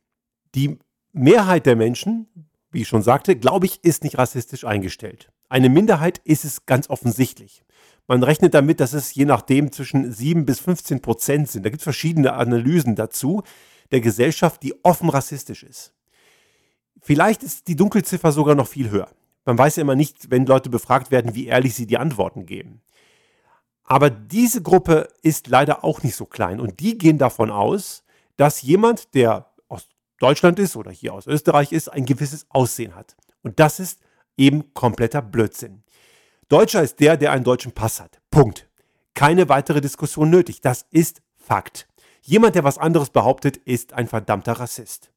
Die 0.55 0.79
Mehrheit 1.13 1.67
der 1.67 1.77
Menschen, 1.77 2.27
wie 2.71 2.83
ich 2.83 2.89
schon 2.89 3.03
sagte, 3.03 3.37
glaube 3.37 3.67
ich, 3.67 3.83
ist 3.85 4.03
nicht 4.03 4.19
rassistisch 4.19 4.65
eingestellt. 4.65 5.31
Eine 5.53 5.69
Minderheit 5.69 6.17
ist 6.25 6.47
es 6.47 6.65
ganz 6.65 6.89
offensichtlich. 6.89 7.63
Man 8.07 8.23
rechnet 8.23 8.55
damit, 8.55 8.81
dass 8.81 8.95
es 8.95 9.15
je 9.15 9.27
nachdem 9.27 9.71
zwischen 9.71 10.11
7 10.11 10.47
bis 10.47 10.61
15 10.61 11.03
Prozent 11.03 11.51
sind. 11.51 11.67
Da 11.67 11.69
gibt 11.69 11.83
es 11.83 11.85
verschiedene 11.85 12.33
Analysen 12.33 12.97
dazu 12.97 13.43
der 13.91 14.01
Gesellschaft, 14.01 14.63
die 14.63 14.83
offen 14.83 15.11
rassistisch 15.11 15.63
ist. 15.63 15.93
Vielleicht 17.03 17.43
ist 17.43 17.69
die 17.69 17.77
Dunkelziffer 17.77 18.33
sogar 18.33 18.55
noch 18.55 18.67
viel 18.67 18.89
höher. 18.89 19.11
Man 19.45 19.59
weiß 19.59 19.77
ja 19.77 19.83
immer 19.83 19.95
nicht, 19.95 20.31
wenn 20.31 20.47
Leute 20.47 20.71
befragt 20.71 21.11
werden, 21.11 21.35
wie 21.35 21.49
ehrlich 21.49 21.75
sie 21.75 21.87
die 21.87 21.99
Antworten 21.99 22.47
geben. 22.47 22.81
Aber 23.85 24.09
diese 24.09 24.63
Gruppe 24.63 25.07
ist 25.21 25.49
leider 25.49 25.85
auch 25.85 26.03
nicht 26.03 26.17
so 26.17 26.25
klein 26.25 26.61
und 26.61 26.81
die 26.81 26.97
gehen 26.97 27.19
davon 27.19 27.51
aus, 27.51 28.05
dass 28.39 28.63
jemand, 28.63 29.13
der 29.13 29.51
aus 29.69 29.91
Deutschland 30.19 30.59
ist 30.59 30.77
oder 30.77 30.91
hier 30.91 31.13
aus 31.13 31.27
Österreich 31.27 31.73
ist, 31.73 31.93
ein 31.93 32.07
gewisses 32.07 32.47
Aussehen 32.49 32.95
hat. 32.95 33.17
Und 33.43 33.61
das 33.61 33.81
ist 33.81 34.01
eben 34.37 34.75
kompletter 34.75 35.23
Blödsinn. 35.23 35.83
Deutscher 36.49 36.83
ist 36.83 37.01
der, 37.01 37.17
der 37.17 37.33
einen 37.33 37.45
deutschen 37.45 37.73
Pass 37.73 38.01
hat. 38.01 38.21
Punkt. 38.31 38.69
Keine 39.15 39.49
weitere 39.49 39.81
Diskussion 39.81 40.31
nötig. 40.31 40.61
Das 40.61 40.87
ist 40.91 41.23
Fakt. 41.37 41.89
Jemand, 42.23 42.55
der 42.55 42.65
was 42.65 42.79
anderes 42.79 43.11
behauptet, 43.11 43.57
ist 43.57 43.93
ein 43.93 44.07
verdammter 44.07 44.53
Rassist. 44.53 45.11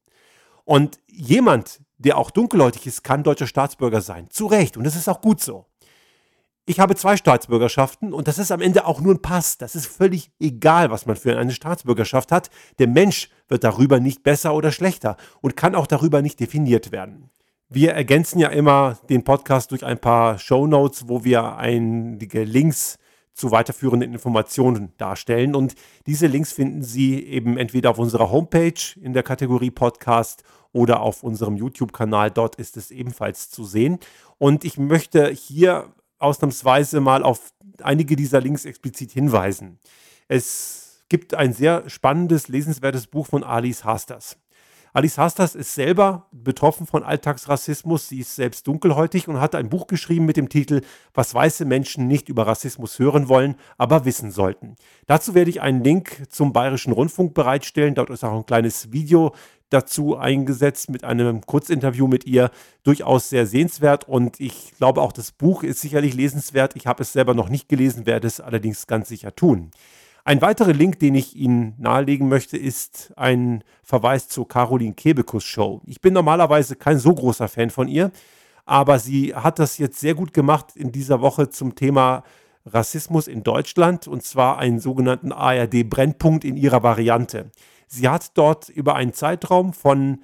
Und 0.63 0.99
jemand, 1.07 1.81
der 1.97 2.17
auch 2.17 2.31
dunkelhäutig 2.31 2.87
ist, 2.87 3.03
kann 3.03 3.23
deutscher 3.23 3.47
Staatsbürger 3.47 4.01
sein. 4.01 4.29
Zu 4.29 4.47
Recht. 4.47 4.75
Und 4.75 4.83
das 4.83 4.95
ist 4.95 5.07
auch 5.07 5.21
gut 5.21 5.41
so. 5.41 5.65
Ich 6.67 6.79
habe 6.79 6.95
zwei 6.95 7.15
Staatsbürgerschaften 7.15 8.11
und 8.11 8.27
das 8.27 8.39
ist 8.39 8.51
am 8.51 8.59
Ende 8.59 8.87
auch 8.87 8.99
nur 8.99 9.13
ein 9.13 9.21
Pass. 9.21 9.59
Das 9.59 9.75
ist 9.75 9.85
völlig 9.85 10.31
egal, 10.39 10.89
was 10.89 11.05
man 11.05 11.15
für 11.15 11.37
eine 11.37 11.51
Staatsbürgerschaft 11.51 12.31
hat. 12.31 12.49
Der 12.79 12.87
Mensch 12.87 13.29
wird 13.47 13.63
darüber 13.63 13.99
nicht 13.99 14.23
besser 14.23 14.55
oder 14.55 14.71
schlechter 14.71 15.15
und 15.41 15.55
kann 15.55 15.75
auch 15.75 15.85
darüber 15.85 16.23
nicht 16.23 16.39
definiert 16.39 16.91
werden. 16.91 17.29
Wir 17.69 17.93
ergänzen 17.93 18.39
ja 18.39 18.49
immer 18.49 18.99
den 19.09 19.23
Podcast 19.23 19.71
durch 19.71 19.83
ein 19.83 19.97
paar 19.97 20.37
Show 20.37 20.67
Notes, 20.67 21.09
wo 21.09 21.23
wir 21.23 21.57
einige 21.57 22.43
Links 22.43 22.97
zu 23.33 23.51
weiterführenden 23.51 24.13
Informationen 24.13 24.93
darstellen. 24.97 25.55
Und 25.55 25.75
diese 26.05 26.27
Links 26.27 26.53
finden 26.53 26.83
Sie 26.83 27.25
eben 27.25 27.57
entweder 27.57 27.89
auf 27.89 27.97
unserer 27.97 28.31
Homepage 28.31 28.99
in 29.01 29.13
der 29.13 29.23
Kategorie 29.23 29.71
Podcast 29.71 30.43
oder 30.73 31.01
auf 31.01 31.23
unserem 31.23 31.57
YouTube-Kanal. 31.57 32.29
Dort 32.31 32.55
ist 32.55 32.77
es 32.77 32.91
ebenfalls 32.91 33.49
zu 33.49 33.65
sehen. 33.65 33.99
Und 34.37 34.63
ich 34.63 34.77
möchte 34.77 35.29
hier 35.29 35.91
ausnahmsweise 36.19 37.01
mal 37.01 37.23
auf 37.23 37.51
einige 37.81 38.15
dieser 38.15 38.41
Links 38.41 38.65
explizit 38.65 39.11
hinweisen. 39.11 39.79
Es 40.27 41.03
gibt 41.09 41.33
ein 41.33 41.51
sehr 41.51 41.89
spannendes, 41.89 42.47
lesenswertes 42.47 43.07
Buch 43.07 43.25
von 43.25 43.43
Alice 43.43 43.83
Hasters. 43.83 44.37
Alice 44.95 45.17
Hastas 45.17 45.55
ist 45.55 45.75
selber 45.75 46.27
betroffen 46.31 46.87
von 46.87 47.03
Alltagsrassismus. 47.03 48.07
Sie 48.07 48.21
ist 48.21 48.33
selbst 48.33 48.65
dunkelhäutig 48.65 49.27
und 49.27 49.41
hat 49.41 49.53
ein 49.53 49.67
Buch 49.67 49.87
geschrieben 49.87 50.23
mit 50.25 50.37
dem 50.37 50.47
Titel 50.47 50.83
Was 51.13 51.33
weiße 51.33 51.65
Menschen 51.65 52.07
nicht 52.07 52.29
über 52.29 52.47
Rassismus 52.47 52.97
hören 52.97 53.27
wollen, 53.27 53.55
aber 53.77 54.05
wissen 54.05 54.31
sollten. 54.31 54.77
Dazu 55.05 55.35
werde 55.35 55.49
ich 55.49 55.59
einen 55.59 55.83
Link 55.83 56.23
zum 56.29 56.53
Bayerischen 56.53 56.93
Rundfunk 56.93 57.33
bereitstellen. 57.33 57.93
Dort 57.93 58.09
ist 58.09 58.23
auch 58.23 58.37
ein 58.37 58.45
kleines 58.45 58.93
Video 58.93 59.35
dazu 59.69 60.15
eingesetzt 60.15 60.89
mit 60.89 61.03
einem 61.03 61.41
Kurzinterview 61.41 62.07
mit 62.07 62.25
ihr. 62.25 62.49
Durchaus 62.83 63.27
sehr 63.27 63.47
sehenswert 63.47 64.07
und 64.07 64.39
ich 64.39 64.75
glaube 64.77 65.01
auch 65.01 65.11
das 65.11 65.33
Buch 65.33 65.63
ist 65.63 65.81
sicherlich 65.81 66.13
lesenswert. 66.13 66.77
Ich 66.77 66.87
habe 66.87 67.03
es 67.03 67.11
selber 67.11 67.33
noch 67.33 67.49
nicht 67.49 67.67
gelesen, 67.67 68.05
werde 68.05 68.27
es 68.27 68.39
allerdings 68.39 68.87
ganz 68.87 69.09
sicher 69.09 69.35
tun. 69.35 69.71
Ein 70.27 70.41
weiterer 70.41 70.73
Link, 70.73 70.97
den 70.97 71.13
ich 71.13 71.35
Ihnen 71.35 71.75
nahelegen 71.77 72.27
möchte, 72.27 72.57
ist 72.57 73.13
ein 73.15 73.63
Verweis 73.83 74.27
zur 74.27 74.47
Caroline 74.47 74.95
Kebekus 74.95 75.43
Show. 75.43 75.83
Ich 75.85 76.01
bin 76.01 76.15
normalerweise 76.15 76.75
kein 76.75 76.97
so 76.97 77.13
großer 77.13 77.47
Fan 77.47 77.69
von 77.69 77.87
ihr, 77.87 78.11
aber 78.65 78.97
sie 78.97 79.35
hat 79.35 79.59
das 79.59 79.77
jetzt 79.77 79.99
sehr 79.99 80.15
gut 80.15 80.33
gemacht 80.33 80.75
in 80.75 80.91
dieser 80.91 81.21
Woche 81.21 81.49
zum 81.51 81.75
Thema 81.75 82.23
Rassismus 82.65 83.27
in 83.27 83.43
Deutschland 83.43 84.07
und 84.07 84.23
zwar 84.23 84.57
einen 84.57 84.79
sogenannten 84.79 85.31
ARD-Brennpunkt 85.31 86.43
in 86.43 86.57
ihrer 86.57 86.81
Variante. 86.81 87.51
Sie 87.85 88.09
hat 88.09 88.35
dort 88.35 88.67
über 88.69 88.95
einen 88.95 89.13
Zeitraum 89.13 89.73
von 89.73 90.23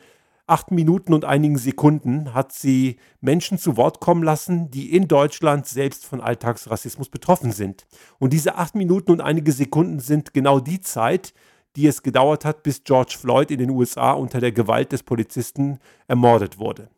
acht 0.51 0.69
Minuten 0.69 1.13
und 1.13 1.23
einigen 1.23 1.57
Sekunden 1.57 2.33
hat 2.33 2.51
sie 2.51 2.97
Menschen 3.21 3.57
zu 3.57 3.77
Wort 3.77 4.01
kommen 4.01 4.21
lassen, 4.21 4.69
die 4.69 4.93
in 4.93 5.07
Deutschland 5.07 5.65
selbst 5.65 6.05
von 6.05 6.19
Alltagsrassismus 6.19 7.07
betroffen 7.07 7.53
sind. 7.53 7.87
Und 8.19 8.33
diese 8.33 8.55
acht 8.55 8.75
Minuten 8.75 9.11
und 9.11 9.21
einige 9.21 9.53
Sekunden 9.53 10.01
sind 10.01 10.33
genau 10.33 10.59
die 10.59 10.81
Zeit, 10.81 11.33
die 11.77 11.87
es 11.87 12.03
gedauert 12.03 12.43
hat, 12.43 12.63
bis 12.63 12.83
George 12.83 13.15
Floyd 13.17 13.49
in 13.49 13.59
den 13.59 13.69
USA 13.69 14.11
unter 14.11 14.41
der 14.41 14.51
Gewalt 14.51 14.91
des 14.91 15.03
Polizisten 15.03 15.79
ermordet 16.09 16.59
wurde. 16.59 16.89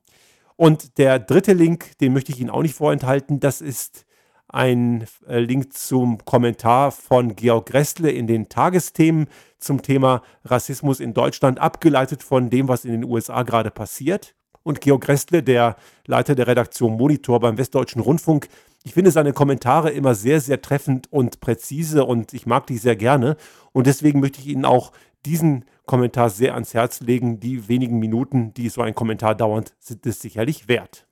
Und 0.56 0.98
der 0.98 1.20
dritte 1.20 1.54
Link, 1.54 1.96
den 2.00 2.12
möchte 2.12 2.32
ich 2.32 2.40
Ihnen 2.40 2.50
auch 2.50 2.64
nicht 2.64 2.76
vorenthalten, 2.76 3.40
das 3.40 3.62
ist 3.62 4.08
ein 4.54 5.06
äh, 5.28 5.40
Link 5.40 5.74
zum 5.74 6.24
Kommentar 6.24 6.92
von 6.92 7.36
Georg 7.36 7.74
Restle 7.74 8.12
in 8.12 8.28
den 8.28 8.50
Tagesthemen 8.50 9.28
zum 9.58 9.82
Thema 9.82 10.22
Rassismus 10.46 11.00
in 11.00 11.14
Deutschland, 11.14 11.60
abgeleitet 11.60 12.24
von 12.24 12.50
dem, 12.50 12.68
was 12.68 12.86
in 12.86 12.92
den 12.92 13.04
USA 13.04 13.44
gerade 13.44 13.72
passiert. 13.72 14.36
Und 14.62 14.80
Georg 14.80 15.08
Restle, 15.08 15.44
der 15.44 15.76
Leiter 16.06 16.36
der 16.36 16.48
Redaktion 16.48 16.96
Monitor 16.98 17.40
beim 17.40 17.58
Westdeutschen 17.58 18.02
Rundfunk, 18.02 18.48
ich 18.86 18.94
finde 18.94 19.12
seine 19.12 19.34
Kommentare 19.34 19.92
immer 19.92 20.14
sehr, 20.14 20.42
sehr 20.42 20.62
treffend 20.62 21.12
und 21.12 21.40
präzise 21.40 22.06
und 22.06 22.34
ich 22.34 22.46
mag 22.46 22.68
die 22.68 22.78
sehr 22.78 22.98
gerne. 22.98 23.38
Und 23.72 23.88
deswegen 23.88 24.20
möchte 24.20 24.40
ich 24.40 24.48
Ihnen 24.48 24.66
auch 24.66 24.92
diesen 25.26 25.66
Kommentar 25.86 26.30
sehr 26.30 26.54
ans 26.54 26.74
Herz 26.74 27.00
legen. 27.00 27.40
Die 27.40 27.70
wenigen 27.70 28.00
Minuten, 28.00 28.54
die 28.54 28.68
so 28.68 28.82
ein 28.82 28.94
Kommentar 28.94 29.36
dauert, 29.36 29.74
sind 29.80 30.06
es 30.06 30.20
sicherlich 30.20 30.68
wert. 30.68 31.08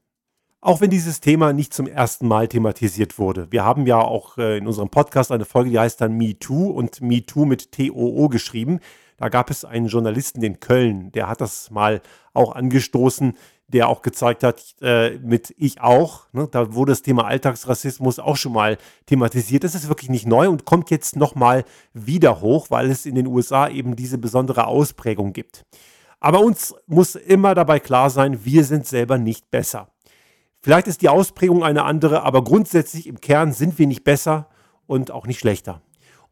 Auch 0.64 0.80
wenn 0.80 0.92
dieses 0.92 1.22
Thema 1.22 1.54
nicht 1.54 1.74
zum 1.74 1.88
ersten 1.88 2.28
Mal 2.28 2.48
thematisiert 2.48 3.18
wurde. 3.18 3.52
Wir 3.52 3.66
haben 3.66 3.88
ja 3.88 3.98
auch 3.98 4.38
äh, 4.38 4.60
in 4.60 4.68
unserem 4.68 4.90
Podcast 4.90 5.32
eine 5.32 5.46
Folge, 5.46 5.72
die 5.72 5.80
heißt 5.80 6.00
dann 6.00 6.16
Me 6.16 6.38
Too 6.38 6.70
und 6.70 7.02
Me 7.02 7.26
Too 7.26 7.46
mit 7.46 7.72
T-O-O 7.72 8.30
geschrieben. 8.30 8.80
Da 9.18 9.30
gab 9.30 9.50
es 9.50 9.66
einen 9.66 9.88
Journalisten 9.88 10.44
in 10.44 10.60
Köln, 10.60 11.12
der 11.14 11.28
hat 11.28 11.42
das 11.42 11.72
mal 11.72 12.02
auch 12.36 12.54
angestoßen, 12.54 13.34
der 13.70 13.90
auch 13.90 14.04
gezeigt 14.04 14.44
hat, 14.44 14.76
äh, 14.82 15.18
mit 15.18 15.52
ich 15.58 15.82
auch, 15.82 16.28
ne, 16.32 16.48
da 16.52 16.76
wurde 16.76 16.92
das 16.92 17.02
Thema 17.02 17.26
Alltagsrassismus 17.26 18.20
auch 18.20 18.38
schon 18.38 18.54
mal 18.54 18.78
thematisiert. 19.08 19.64
Das 19.64 19.74
ist 19.74 19.90
wirklich 19.90 20.12
nicht 20.12 20.28
neu 20.28 20.48
und 20.48 20.66
kommt 20.66 20.92
jetzt 20.92 21.16
nochmal 21.16 21.64
wieder 21.94 22.40
hoch, 22.40 22.68
weil 22.70 22.92
es 22.92 23.08
in 23.08 23.16
den 23.16 23.26
USA 23.26 23.68
eben 23.68 23.96
diese 23.96 24.20
besondere 24.20 24.68
Ausprägung 24.68 25.34
gibt. 25.34 25.66
Aber 26.20 26.42
uns 26.42 26.76
muss 26.86 27.16
immer 27.16 27.56
dabei 27.56 27.80
klar 27.80 28.12
sein, 28.12 28.46
wir 28.46 28.64
sind 28.64 28.86
selber 28.86 29.18
nicht 29.18 29.50
besser. 29.50 29.88
Vielleicht 30.62 30.88
ist 30.88 31.02
die 31.02 31.10
Ausprägung 31.10 31.64
eine 31.64 31.84
andere, 31.84 32.22
aber 32.22 32.44
grundsätzlich 32.44 33.08
im 33.08 33.20
Kern 33.20 33.52
sind 33.52 33.80
wir 33.80 33.88
nicht 33.88 34.04
besser 34.04 34.48
und 34.86 35.10
auch 35.10 35.26
nicht 35.26 35.40
schlechter. 35.40 35.82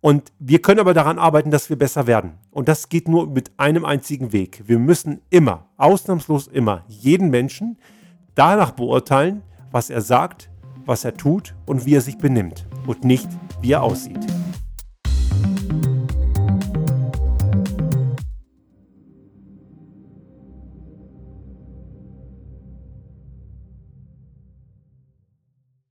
Und 0.01 0.31
wir 0.37 0.61
können 0.61 0.79
aber 0.79 0.93
daran 0.93 1.17
arbeiten, 1.17 1.49
dass 1.49 1.69
wir 1.69 1.77
besser 1.77 2.05
werden. 2.05 2.33
Und 2.51 2.69
das 2.69 2.89
geht 2.89 3.07
nur 3.07 3.27
mit 3.27 3.51
einem 3.57 3.85
einzigen 3.85 4.31
Weg. 4.31 4.63
Wir 4.67 4.77
müssen 4.77 5.21
immer, 5.29 5.65
ausnahmslos 5.77 6.47
immer, 6.47 6.85
jeden 6.87 7.31
Menschen 7.31 7.77
danach 8.35 8.71
beurteilen, 8.71 9.41
was 9.71 9.89
er 9.89 10.01
sagt, 10.01 10.49
was 10.85 11.03
er 11.03 11.17
tut 11.17 11.55
und 11.65 11.85
wie 11.85 11.95
er 11.95 12.01
sich 12.01 12.17
benimmt 12.17 12.67
und 12.85 13.03
nicht, 13.03 13.27
wie 13.61 13.71
er 13.71 13.83
aussieht. 13.83 14.25